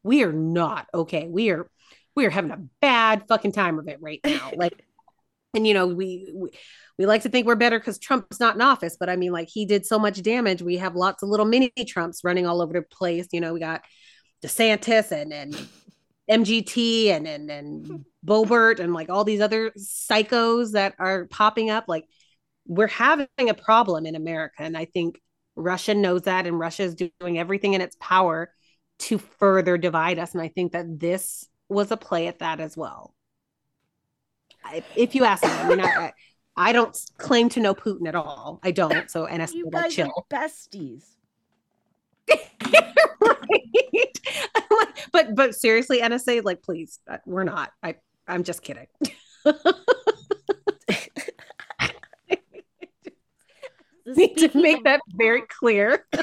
We 0.04 0.24
are 0.24 0.34
not 0.34 0.88
okay. 0.94 1.28
We 1.28 1.50
are 1.50 1.70
we 2.16 2.26
are 2.26 2.30
having 2.30 2.52
a 2.52 2.64
bad 2.82 3.28
fucking 3.28 3.52
time 3.52 3.80
of 3.80 3.88
it 3.88 3.98
right 4.02 4.22
now. 4.24 4.52
Like 4.56 4.86
and 5.54 5.66
you 5.66 5.74
know 5.74 5.88
we, 5.88 6.32
we 6.34 6.50
we 6.98 7.06
like 7.06 7.24
to 7.24 7.30
think 7.30 7.46
we're 7.46 7.56
better 7.56 7.80
because 7.80 8.00
Trump's 8.00 8.40
not 8.40 8.56
in 8.56 8.62
office, 8.62 8.96
but 9.00 9.10
I 9.10 9.16
mean, 9.16 9.32
like 9.32 9.50
he 9.50 9.66
did 9.66 9.86
so 9.86 10.00
much 10.00 10.22
damage. 10.22 10.62
We 10.62 10.78
have 10.78 10.96
lots 10.96 11.24
of 11.24 11.30
little 11.30 11.46
mini 11.46 11.72
Trumps 11.88 12.22
running 12.24 12.46
all 12.46 12.62
over 12.62 12.74
the 12.74 12.82
place. 12.82 13.28
You 13.32 13.42
know, 13.42 13.54
we 13.54 13.60
got 13.60 13.82
DeSantis 14.44 15.12
and 15.12 15.34
and 15.34 15.68
MGT 16.30 17.08
and 17.08 17.28
and 17.28 17.52
and 17.52 18.06
Boebert 18.26 18.80
and 18.80 18.94
like 18.94 19.10
all 19.10 19.24
these 19.24 19.42
other 19.42 19.72
psychos 19.72 20.72
that 20.72 20.96
are 21.00 21.26
popping 21.26 21.70
up. 21.70 21.86
Like 21.88 22.06
we're 22.66 22.88
having 22.88 23.28
a 23.40 23.54
problem 23.54 24.06
in 24.06 24.16
America, 24.16 24.56
and 24.60 24.78
I 24.78 24.86
think 24.86 25.22
Russia 25.56 25.94
knows 25.94 26.24
that, 26.24 26.48
and 26.48 26.60
Russia 26.60 26.84
is 26.84 26.96
doing 26.96 27.38
everything 27.38 27.74
in 27.74 27.82
its 27.82 27.96
power 28.00 28.52
to 28.98 29.18
further 29.18 29.78
divide 29.78 30.20
us. 30.20 30.34
And 30.34 30.42
I 30.42 30.48
think 30.48 30.72
that 30.74 31.00
this 31.00 31.48
was 31.70 31.92
a 31.92 31.98
play 31.98 32.28
at 32.28 32.40
that 32.40 32.60
as 32.60 32.76
well. 32.76 33.14
If 34.96 35.14
you 35.14 35.26
ask 35.26 35.44
me, 35.44 35.50
I 35.50 35.70
mean, 35.70 35.82
I, 35.82 36.14
I 36.56 36.72
don't 36.72 36.98
claim 37.18 37.50
to 37.50 37.60
know 37.60 37.76
Putin 37.76 38.08
at 38.08 38.16
all. 38.16 38.60
I 38.64 38.72
don't. 38.72 39.12
So 39.12 39.28
NSA 39.28 39.54
you 39.54 39.70
guys 39.70 39.94
chill. 39.94 40.12
are 40.16 40.24
besties. 40.30 41.04
right? 43.22 44.20
but 45.12 45.36
but 45.36 45.56
seriously, 45.56 46.00
NSA, 46.02 46.44
like, 46.44 46.64
please, 46.64 47.00
uh, 47.08 47.18
we're 47.26 47.44
not. 47.44 47.72
I 47.84 47.96
I'm 48.36 48.44
just 48.44 48.62
kidding. 48.64 48.88
Need 54.06 54.38
to 54.40 54.52
make 54.54 54.84
that 54.84 55.00
very 55.16 55.44
clear. 55.44 56.06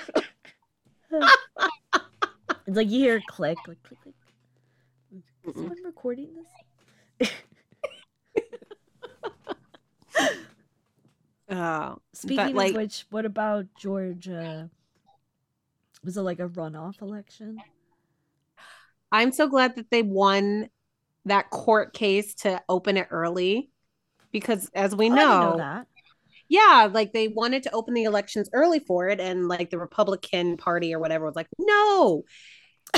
It's 2.64 2.76
like 2.76 2.90
you 2.90 3.00
hear 3.00 3.20
click, 3.28 3.58
like 3.66 3.82
click, 3.82 4.00
click. 4.02 4.14
Is 5.44 5.54
someone 5.54 5.76
recording 5.84 6.28
this? 7.18 7.30
Uh, 11.50 11.96
Speaking 12.14 12.54
like- 12.54 12.70
of 12.70 12.76
which, 12.76 13.04
what 13.10 13.26
about 13.26 13.66
Georgia? 13.76 14.70
Was 16.04 16.16
it 16.16 16.22
like 16.22 16.38
a 16.40 16.48
runoff 16.48 17.02
election? 17.02 17.58
I'm 19.10 19.32
so 19.32 19.48
glad 19.48 19.76
that 19.76 19.90
they 19.90 20.02
won 20.02 20.70
that 21.26 21.50
court 21.50 21.92
case 21.94 22.34
to 22.34 22.62
open 22.68 22.96
it 22.96 23.08
early 23.10 23.70
because 24.32 24.68
as 24.74 24.94
we 24.96 25.08
Oh, 25.08 25.14
know, 25.14 25.40
know 25.40 25.56
that. 25.58 25.86
yeah, 26.48 26.88
like 26.92 27.12
they 27.12 27.28
wanted 27.28 27.62
to 27.64 27.72
open 27.74 27.94
the 27.94 28.04
elections 28.04 28.50
early 28.52 28.78
for 28.80 29.08
it, 29.08 29.20
and 29.20 29.48
like 29.48 29.70
the 29.70 29.78
Republican 29.78 30.56
Party 30.56 30.94
or 30.94 30.98
whatever 30.98 31.24
was 31.24 31.36
like, 31.36 31.48
no, 31.58 32.24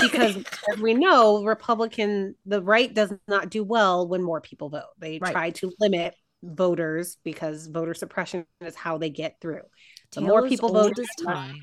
because 0.00 0.36
as 0.70 0.80
we 0.80 0.94
know, 0.94 1.44
Republican, 1.44 2.34
the 2.46 2.62
right 2.62 2.92
does 2.92 3.12
not 3.28 3.50
do 3.50 3.62
well 3.64 4.08
when 4.08 4.22
more 4.22 4.40
people 4.40 4.68
vote. 4.70 4.84
They 4.98 5.18
Right. 5.20 5.32
try 5.32 5.50
to 5.50 5.72
limit 5.80 6.14
voters 6.42 7.16
because 7.24 7.66
voter 7.68 7.94
suppression 7.94 8.46
is 8.60 8.74
how 8.74 8.98
they 8.98 9.10
get 9.10 9.36
through. 9.40 9.62
The 10.14 10.20
more 10.20 10.42
people 10.42 10.70
vote, 10.72 10.94
time. 11.24 11.54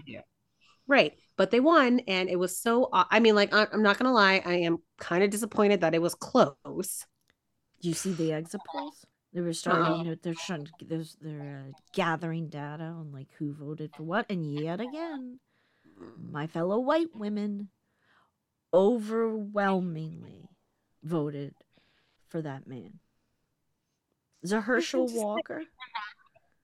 Right. 0.91 1.13
But 1.37 1.51
they 1.51 1.61
won, 1.61 2.01
and 2.01 2.29
it 2.29 2.35
was 2.37 2.57
so. 2.57 2.89
I 2.91 3.21
mean, 3.21 3.33
like, 3.33 3.53
I'm 3.53 3.81
not 3.81 3.97
going 3.97 4.09
to 4.09 4.11
lie, 4.11 4.41
I 4.45 4.55
am 4.55 4.79
kind 4.99 5.23
of 5.23 5.29
disappointed 5.29 5.79
that 5.81 5.95
it 5.95 6.01
was 6.01 6.13
close. 6.13 7.05
Do 7.81 7.87
you 7.87 7.93
see 7.93 8.11
the 8.11 8.33
exit 8.33 8.59
polls? 8.69 9.05
They 9.33 9.39
were 9.39 9.53
starting. 9.53 10.03
to- 10.03 10.19
They're 10.21 10.33
trying 10.33 10.65
to. 10.65 10.71
There's, 10.85 11.15
they're 11.21 11.63
uh, 11.69 11.71
gathering 11.93 12.49
data 12.49 12.83
on 12.83 13.13
like 13.13 13.29
who 13.39 13.53
voted 13.53 13.95
for 13.95 14.03
what, 14.03 14.25
and 14.29 14.45
yet 14.45 14.81
again, 14.81 15.39
my 16.29 16.47
fellow 16.47 16.77
white 16.79 17.15
women 17.15 17.69
overwhelmingly 18.73 20.49
voted 21.03 21.55
for 22.27 22.41
that 22.41 22.67
man. 22.67 22.99
Is 24.43 24.51
it 24.51 24.61
Herschel 24.61 25.07
Walker? 25.09 25.63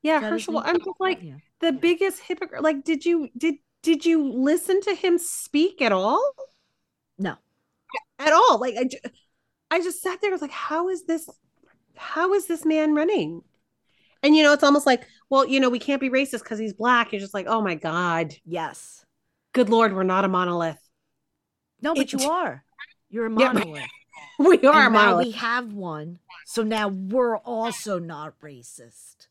Yeah, 0.02 0.18
Is 0.18 0.22
that 0.22 0.34
his 0.34 0.46
Herschel. 0.46 0.58
I'm 0.66 0.80
just 0.80 1.00
like 1.00 1.20
yeah. 1.22 1.36
the 1.62 1.72
biggest 1.72 2.20
hypocrite. 2.22 2.62
Like, 2.62 2.84
did 2.84 3.06
you 3.06 3.30
did 3.38 3.56
did 3.82 4.06
you 4.06 4.32
listen 4.32 4.82
to 4.82 4.94
him 4.96 5.18
speak 5.18 5.82
at 5.82 5.92
all? 5.92 6.32
No. 7.18 7.36
At 8.20 8.34
all? 8.34 8.60
Like, 8.60 8.76
I, 8.78 8.84
ju- 8.86 8.98
I 9.72 9.80
just 9.82 10.02
sat 10.02 10.20
there. 10.22 10.32
I 10.32 10.34
was 10.34 10.42
like, 10.42 10.52
how 10.52 10.90
is 10.90 11.06
this? 11.06 11.30
How 11.96 12.34
is 12.34 12.46
this 12.48 12.66
man 12.66 12.94
running? 12.96 13.42
And 14.24 14.36
you 14.36 14.44
know, 14.44 14.54
it's 14.54 14.64
almost 14.64 14.86
like, 14.86 15.06
well, 15.30 15.48
you 15.48 15.60
know, 15.60 15.70
we 15.70 15.80
can't 15.80 16.02
be 16.02 16.10
racist 16.10 16.44
because 16.44 16.60
he's 16.60 16.74
black. 16.74 17.12
You're 17.12 17.22
just 17.22 17.34
like, 17.34 17.48
oh 17.48 17.62
my 17.62 17.76
god, 17.76 18.34
Yes. 18.46 19.06
good 19.54 19.70
lord, 19.70 19.94
we're 19.96 20.04
not 20.04 20.26
a 20.26 20.28
monolith. 20.28 20.78
No, 21.82 21.94
but 21.94 22.14
It- 22.14 22.22
you 22.22 22.30
are. 22.30 22.64
You're 23.10 23.28
a 23.28 23.30
Yeah, 23.30 23.54
monolith. 23.54 23.84
We 24.40 24.60
are 24.68 24.86
and 24.86 24.94
monolith, 24.94 25.26
we 25.28 25.32
have 25.34 25.74
one. 25.74 26.20
So 26.46 26.62
now 26.64 26.90
we're 26.90 27.38
also 27.38 27.98
not 27.98 28.40
racist. 28.42 29.28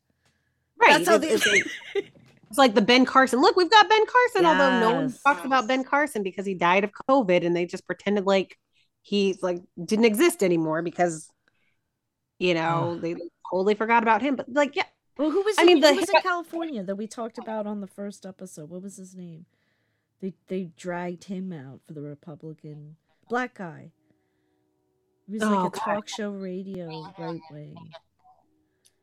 right? 0.77 1.03
That's 1.05 1.07
how 1.07 1.17
they. 1.17 1.37
it's- 2.47 2.51
It's 2.51 2.57
like 2.57 2.73
the 2.75 2.81
Ben 2.81 3.05
Carson. 3.05 3.39
Look, 3.41 3.55
we've 3.55 3.69
got 3.69 3.89
Ben 3.89 4.05
Carson, 4.05 4.45
although 4.45 4.79
no 4.79 4.93
one 4.95 5.03
Yes. 5.09 5.21
talks 5.21 5.45
about 5.45 5.67
Ben 5.67 5.83
Carson 5.83 6.23
because 6.23 6.45
he 6.45 6.53
died 6.53 6.83
of 6.83 6.91
COVID 7.09 7.45
and 7.45 7.55
they 7.55 7.65
just 7.65 7.85
pretended 7.85 8.25
like 8.25 8.57
he's 9.01 9.41
like 9.43 9.61
didn't 9.83 10.05
exist 10.05 10.43
anymore 10.43 10.81
because 10.81 11.29
you 12.39 12.53
know, 12.53 12.99
they 12.99 13.15
totally 13.51 13.73
forgot 13.73 14.03
about 14.03 14.21
him. 14.21 14.35
But 14.35 14.47
like, 14.53 14.75
yeah, 14.75 14.83
Well, 15.17 15.31
who 15.31 15.41
was 15.41 15.57
I 15.57 15.61
in, 15.63 15.67
mean, 15.67 15.79
the 15.81 15.91
who 15.93 15.99
was 16.01 16.09
in 16.09 16.21
California 16.21 16.83
that 16.83 16.95
we 16.95 17.07
talked 17.07 17.37
about 17.39 17.65
on 17.65 17.81
the 17.81 17.87
first 17.87 18.25
episode? 18.27 18.69
What 18.69 18.83
was 18.83 18.97
his 18.97 19.15
name? 19.15 19.45
They 20.21 20.33
they 20.47 20.65
dragged 20.77 21.25
him 21.25 21.51
out 21.51 21.81
for 21.87 21.93
the 21.93 22.01
Republican 22.01 22.97
black 23.29 23.55
guy. 23.55 23.91
He 25.25 25.33
was 25.33 25.43
Oh, 25.43 25.49
like 25.49 25.73
a 25.73 25.77
God. 25.77 25.83
talk 25.83 26.07
show 26.07 26.29
radio 26.31 27.11
right 27.17 27.41
wing. 27.51 27.75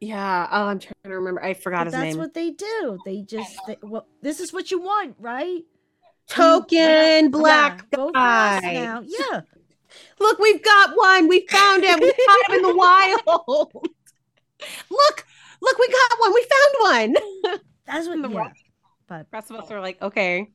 Yeah. 0.07 0.49
Oh, 0.51 0.65
I'm 0.67 0.79
trying 0.79 0.93
to 1.05 1.11
remember. 1.11 1.43
I 1.43 1.55
forgot 1.55 1.81
But 1.81 1.85
his 1.87 1.93
that's 1.95 2.05
name. 2.05 2.19
what 2.19 2.35
they 2.35 2.51
do. 2.51 2.99
They 3.05 3.23
just 3.23 3.59
they, 3.67 3.79
well, 3.83 4.07
this 4.23 4.41
is 4.41 4.53
what 4.53 4.71
you 4.71 4.81
want, 4.81 5.17
right? 5.19 5.63
Token 6.29 7.31
black 7.31 7.85
yeah, 7.93 7.97
vote 7.99 8.13
for 8.15 8.19
us 8.19 8.61
guy. 8.63 8.73
now. 8.73 9.03
Yeah, 9.05 9.41
Look, 10.21 10.39
we've 10.39 10.63
got 10.63 10.91
one. 10.97 11.29
We 11.29 11.47
found 11.47 11.85
him. 11.85 12.01
We 12.01 12.13
caught 12.13 12.49
him 12.51 12.55
in 12.57 12.63
the 12.63 12.75
wild. 12.75 13.21
look, 14.91 15.27
look, 15.61 15.79
we 15.79 15.89
got 15.89 16.19
one. 16.21 16.35
We 16.35 16.47
found 16.51 17.15
one. 17.15 17.59
that's 17.87 18.09
what. 18.09 18.23
The 18.23 18.29
Yeah, 18.29 18.39
rest- 18.39 18.65
but 19.07 19.19
The 19.19 19.27
rest 19.33 19.51
of 19.51 19.57
us 19.57 19.71
are 19.71 19.81
like, 19.81 20.01
okay, 20.03 20.49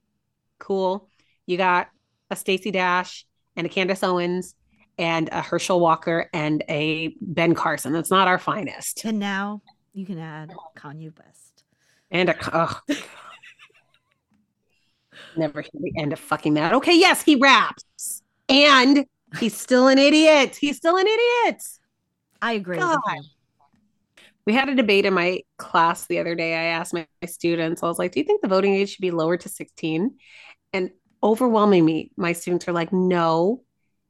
cool. 0.58 1.10
You 1.46 1.58
got 1.58 1.90
a 2.32 2.36
Stacey 2.36 2.72
Dash 2.72 3.26
and 3.56 3.66
a 3.66 3.70
Candace 3.70 4.04
Owens 4.04 4.56
and 5.00 5.30
a 5.32 5.42
Herschel 5.42 5.80
Walker 5.80 6.30
and 6.34 6.62
a 6.70 7.16
Ben 7.22 7.56
Carson. 7.56 7.94
That's 7.94 8.12
not 8.12 8.28
our 8.28 8.38
finest. 8.38 9.06
And 9.06 9.18
now 9.18 9.62
you 9.94 10.06
can 10.06 10.20
add 10.20 10.52
Kanye 10.78 11.18
West. 11.18 11.64
And 12.12 12.30
a 12.30 12.36
oh. 12.54 12.80
never 15.38 15.62
hear 15.62 15.72
the 15.74 15.94
end 15.98 16.12
of 16.14 16.20
fucking 16.20 16.56
that. 16.56 16.74
Okay, 16.74 17.00
yes, 17.00 17.22
he 17.22 17.38
raps. 17.38 18.22
And 18.50 19.06
he's 19.40 19.56
still 19.56 19.88
an 19.88 19.98
idiot. 19.98 20.56
He's 20.56 20.78
still 20.78 20.98
an 20.98 21.08
idiot. 21.08 21.64
I 22.42 22.54
agree. 22.54 22.82
We 24.46 24.54
had 24.54 24.68
a 24.68 24.76
debate 24.76 25.06
in 25.06 25.14
my 25.14 25.42
class 25.58 26.08
the 26.08 26.20
other 26.20 26.36
day. 26.36 26.56
I 26.56 26.64
asked 26.72 26.94
my, 26.94 27.08
my 27.22 27.28
students, 27.28 27.84
I 27.84 27.88
was 27.88 28.00
like, 28.00 28.12
Do 28.12 28.20
you 28.20 28.26
think 28.26 28.42
the 28.42 28.48
voting 28.48 28.74
age 28.74 28.90
should 28.90 29.02
be 29.02 29.12
lowered 29.12 29.42
to 29.42 29.50
16? 29.50 30.18
And 30.74 30.90
overwhelming 31.24 31.86
me, 31.86 32.12
my 32.18 32.34
students 32.34 32.68
are 32.68 32.72
like, 32.74 32.92
No, 32.92 33.62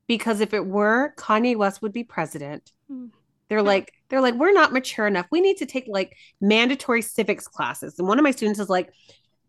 because 0.10 0.42
if 0.42 0.56
it 0.56 0.66
were, 0.66 1.14
Kanye 1.18 1.56
West 1.56 1.84
would 1.84 1.94
be 1.94 2.04
president. 2.04 2.72
Hmm. 2.90 3.06
They're 3.48 3.62
like, 3.62 3.94
they're 4.10 4.22
like, 4.22 4.34
we're 4.34 4.52
not 4.52 4.74
mature 4.74 5.06
enough. 5.06 5.28
We 5.32 5.40
need 5.40 5.58
to 5.58 5.68
take 5.68 5.86
like 5.88 6.18
mandatory 6.42 7.04
civics 7.04 7.48
classes. 7.48 7.98
And 7.98 8.08
one 8.08 8.18
of 8.18 8.24
my 8.24 8.32
students 8.32 8.60
is 8.60 8.70
like, 8.70 8.90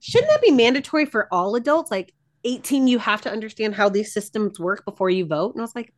shouldn't 0.00 0.30
that 0.30 0.42
be 0.42 0.50
mandatory 0.50 1.06
for 1.06 1.32
all 1.32 1.54
adults? 1.54 1.90
Like 1.90 2.12
18, 2.44 2.86
you 2.88 2.98
have 2.98 3.22
to 3.22 3.30
understand 3.30 3.74
how 3.74 3.88
these 3.88 4.12
systems 4.12 4.60
work 4.60 4.84
before 4.84 5.08
you 5.08 5.24
vote. 5.24 5.54
And 5.54 5.62
I 5.62 5.64
was 5.64 5.74
like, 5.74 5.94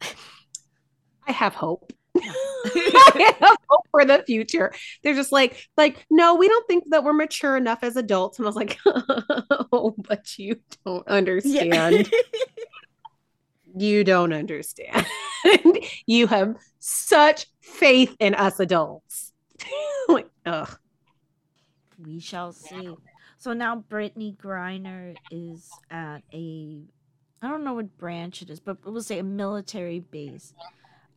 I 0.00 1.32
have 1.32 1.54
hope. 1.54 1.92
I 2.16 3.34
have 3.38 3.56
hope 3.68 3.86
for 3.90 4.04
the 4.06 4.24
future. 4.26 4.72
They're 5.02 5.14
just 5.14 5.32
like, 5.32 5.62
like, 5.76 6.06
no, 6.10 6.36
we 6.36 6.48
don't 6.48 6.66
think 6.66 6.84
that 6.88 7.04
we're 7.04 7.12
mature 7.12 7.56
enough 7.56 7.80
as 7.82 7.96
adults. 7.96 8.38
And 8.38 8.46
I 8.46 8.48
was 8.48 8.56
like, 8.56 8.78
oh, 8.86 9.94
but 9.98 10.38
you 10.38 10.56
don't 10.86 11.06
understand. 11.06 12.08
Yeah. 12.10 12.20
you 13.76 14.04
don't 14.04 14.32
understand. 14.32 15.06
you 16.06 16.26
have 16.26 16.56
such 16.78 17.46
faith 17.60 18.16
in 18.18 18.34
us 18.34 18.58
adults. 18.58 19.32
like, 20.08 20.28
ugh. 20.44 20.78
We 21.98 22.20
shall 22.20 22.52
see. 22.52 22.94
So 23.38 23.52
now 23.52 23.84
Brittney 23.88 24.36
Griner 24.36 25.14
is 25.30 25.70
at 25.90 26.22
a, 26.32 26.80
I 27.42 27.48
don't 27.48 27.64
know 27.64 27.74
what 27.74 27.98
branch 27.98 28.42
it 28.42 28.50
is, 28.50 28.60
but 28.60 28.78
we'll 28.84 29.02
say 29.02 29.18
a 29.18 29.24
military 29.24 30.00
base, 30.00 30.54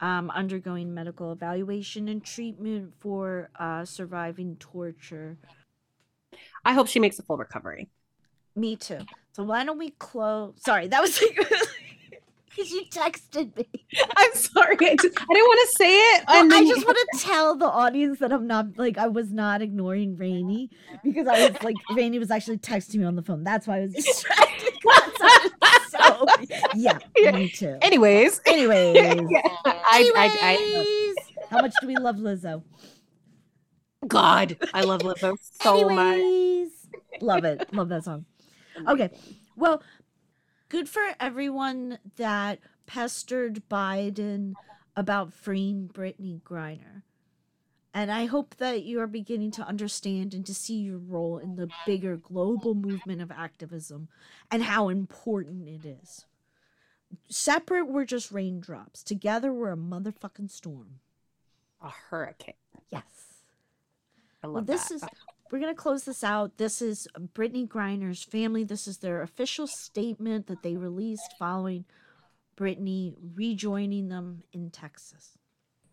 um, 0.02 0.30
undergoing 0.30 0.94
medical 0.94 1.32
evaluation 1.32 2.10
and 2.10 2.24
treatment 2.24 2.94
for 3.00 3.50
uh, 3.58 3.86
surviving 3.86 4.58
torture. 4.58 5.38
I 6.66 6.74
hope 6.74 6.88
she 6.88 7.00
makes 7.00 7.20
a 7.20 7.24
full 7.24 7.38
recovery. 7.38 7.90
Me 8.56 8.76
too. 8.76 9.00
So 9.32 9.44
why 9.44 9.64
don't 9.64 9.78
we 9.78 9.92
close? 9.92 10.56
Sorry, 10.58 10.88
that 10.90 11.02
was 11.02 11.22
like 11.22 11.38
because 12.60 12.72
you 12.72 12.86
texted 12.92 13.56
me. 13.56 13.68
I'm 14.18 14.34
sorry. 14.34 14.78
I, 14.82 14.96
just, 14.96 15.18
I 15.20 15.34
didn't 15.34 15.48
want 15.48 15.70
to 15.70 15.76
say 15.78 15.98
it. 15.98 16.24
Oh, 16.28 16.48
well, 16.48 16.54
I 16.54 16.66
just 16.66 16.86
want 16.86 16.98
to 16.98 17.20
tell 17.26 17.56
the 17.56 17.66
audience 17.66 18.20
that 18.20 18.32
I'm 18.32 18.48
not 18.48 18.78
like 18.78 18.98
I 18.98 19.08
was 19.08 19.32
not 19.32 19.62
ignoring 19.62 20.18
Rainey 20.18 20.70
because 21.04 21.28
I 21.28 21.50
was 21.50 21.64
like 21.64 21.76
Rainey 21.96 22.20
was 22.20 22.32
actually 22.32 22.58
texting 22.58 22.98
me 22.98 23.06
on 23.06 23.16
the 23.16 23.22
phone. 23.24 23.44
That's 23.44 23.68
why 23.68 23.78
I 23.78 23.82
was 23.82 23.94
distracted. 23.94 24.74
so 25.90 26.26
yeah, 26.76 26.98
me 27.32 27.50
too. 27.50 27.78
Anyways, 27.82 28.42
anyways, 28.46 28.96
yeah. 28.96 29.42
I, 29.66 30.12
I, 30.16 30.38
I, 30.42 31.16
how 31.50 31.62
much 31.62 31.74
do 31.82 31.88
we 31.88 31.96
love 31.96 32.18
Lizzo? 32.18 32.64
God, 34.08 34.58
I 34.74 34.82
love 34.82 35.02
Lizzo 35.02 35.36
so 35.62 35.90
anyways, 35.90 36.72
much. 37.12 37.22
Love 37.22 37.44
it. 37.44 37.74
Love 37.74 37.90
that 37.90 38.06
song. 38.06 38.26
Okay. 38.88 39.10
Well, 39.58 39.84
good 40.70 40.88
for 40.88 41.02
everyone 41.20 41.98
that 42.16 42.60
pestered 42.86 43.64
Biden 43.70 44.54
about 44.96 45.34
freeing 45.34 45.90
Brittney 45.92 46.42
Griner. 46.42 47.04
And 47.92 48.12
I 48.12 48.26
hope 48.26 48.56
that 48.58 48.84
you 48.84 49.02
are 49.02 49.08
beginning 49.08 49.50
to 49.52 49.68
understand 49.68 50.36
and 50.36 50.46
to 50.46 50.54
see 50.54 50.76
your 50.76 51.00
role 51.00 51.40
in 51.40 51.56
the 51.56 51.70
bigger 51.88 52.18
global 52.18 52.76
movement 52.76 53.20
of 53.22 53.32
activism 53.32 54.10
and 54.52 54.64
how 54.64 54.90
important 54.90 55.68
it 55.68 55.86
is. 55.86 56.26
Separate, 57.28 57.88
we're 57.88 58.06
just 58.06 58.32
raindrops. 58.32 59.02
Together, 59.02 59.52
we're 59.52 59.72
a 59.72 59.78
motherfucking 59.78 60.52
storm. 60.52 61.00
A 61.82 61.90
hurricane. 61.90 62.54
Yes. 62.90 63.04
I 64.44 64.48
love 64.48 64.54
well, 64.54 64.64
this 64.64 64.90
that. 64.90 64.96
is 64.96 65.04
we're 65.52 65.60
going 65.60 65.74
to 65.74 65.82
close 65.82 66.04
this 66.04 66.24
out. 66.24 66.58
This 66.58 66.82
is 66.82 67.08
Brittney 67.18 67.68
Griner's 67.68 68.24
family. 68.24 68.64
This 68.64 68.88
is 68.88 69.00
their 69.00 69.22
official 69.22 69.68
statement 69.68 70.48
that 70.48 70.64
they 70.64 70.76
released 70.76 71.34
following 71.40 71.86
Brittney 72.58 73.16
rejoining 73.36 74.10
them 74.10 74.44
in 74.54 74.70
Texas. 74.70 75.38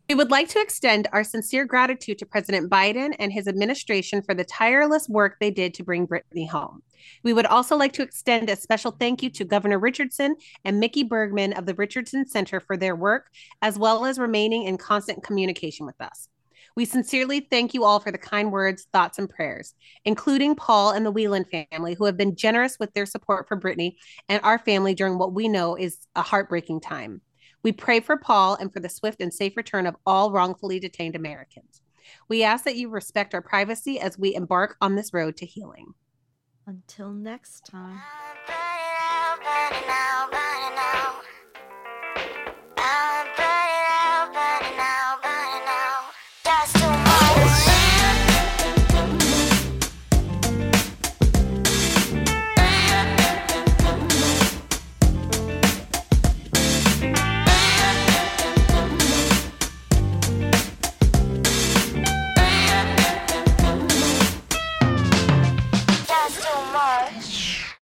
We 0.09 0.15
would 0.15 0.31
like 0.31 0.49
to 0.51 0.61
extend 0.61 1.09
our 1.13 1.25
sincere 1.25 1.65
gratitude 1.65 2.19
to 2.19 2.27
President 2.27 2.71
Biden 2.71 3.17
and 3.19 3.33
his 3.33 3.49
administration 3.49 4.23
for 4.23 4.35
the 4.35 4.45
tireless 4.45 5.09
work 5.09 5.37
they 5.41 5.51
did 5.51 5.75
to 5.75 5.85
bring 5.85 6.07
Brittney 6.07 6.49
home. 6.49 6.83
We 7.25 7.33
would 7.33 7.47
also 7.47 7.77
like 7.77 7.93
to 7.95 8.03
extend 8.03 8.49
a 8.49 8.55
special 8.55 8.93
thank 8.93 9.21
you 9.23 9.31
to 9.31 9.45
Governor 9.45 9.81
Richardson 9.81 10.37
and 10.65 10.79
Mickey 10.79 11.03
Bergman 11.03 11.55
of 11.55 11.67
the 11.67 11.75
Richardson 11.75 12.25
Center 12.25 12.61
for 12.61 12.77
their 12.77 12.95
work, 12.95 13.27
as 13.63 13.81
well 13.81 14.07
as 14.07 14.17
remaining 14.17 14.65
in 14.65 14.79
constant 14.79 15.25
communication 15.25 15.87
with 15.87 16.01
us. 16.01 16.29
We 16.77 16.85
sincerely 16.85 17.41
thank 17.41 17.73
you 17.73 17.85
all 17.85 18.01
for 18.01 18.13
the 18.13 18.19
kind 18.19 18.53
words, 18.53 18.87
thoughts, 18.93 19.19
and 19.19 19.31
prayers, 19.31 19.75
including 20.05 20.55
Paul 20.55 20.91
and 20.91 21.07
the 21.07 21.11
Whelan 21.11 21.47
family, 21.73 21.95
who 21.95 22.05
have 22.05 22.19
been 22.19 22.37
generous 22.37 22.77
with 22.79 22.93
their 22.93 23.07
support 23.07 23.49
for 23.49 23.59
Brittney 23.59 23.97
and 24.29 24.43
our 24.45 24.59
family 24.59 24.95
during 24.95 25.17
what 25.17 25.33
we 25.33 25.49
know 25.49 25.75
is 25.75 26.07
a 26.15 26.23
heartbreaking 26.23 26.83
time. 26.83 27.23
We 27.63 27.73
pray 27.73 28.01
for 28.01 28.19
Paul 28.19 28.57
and 28.61 28.71
for 28.71 28.81
the 28.81 28.91
swift 28.91 29.23
and 29.23 29.33
safe 29.33 29.57
return 29.57 29.87
of 29.87 29.97
all 30.05 30.31
wrongfully 30.31 30.79
detained 30.79 31.17
Americans. 31.17 31.81
We 32.29 32.43
ask 32.45 32.65
that 32.65 32.77
you 32.77 32.91
respect 32.91 33.35
our 33.35 33.43
privacy 33.43 33.99
as 33.99 34.19
we 34.19 34.35
embark 34.35 34.77
on 34.83 34.97
this 34.97 35.15
road 35.15 35.39
to 35.39 35.47
healing. 35.47 35.95
Until 36.67 37.11
next 37.11 37.65
time. 37.65 38.01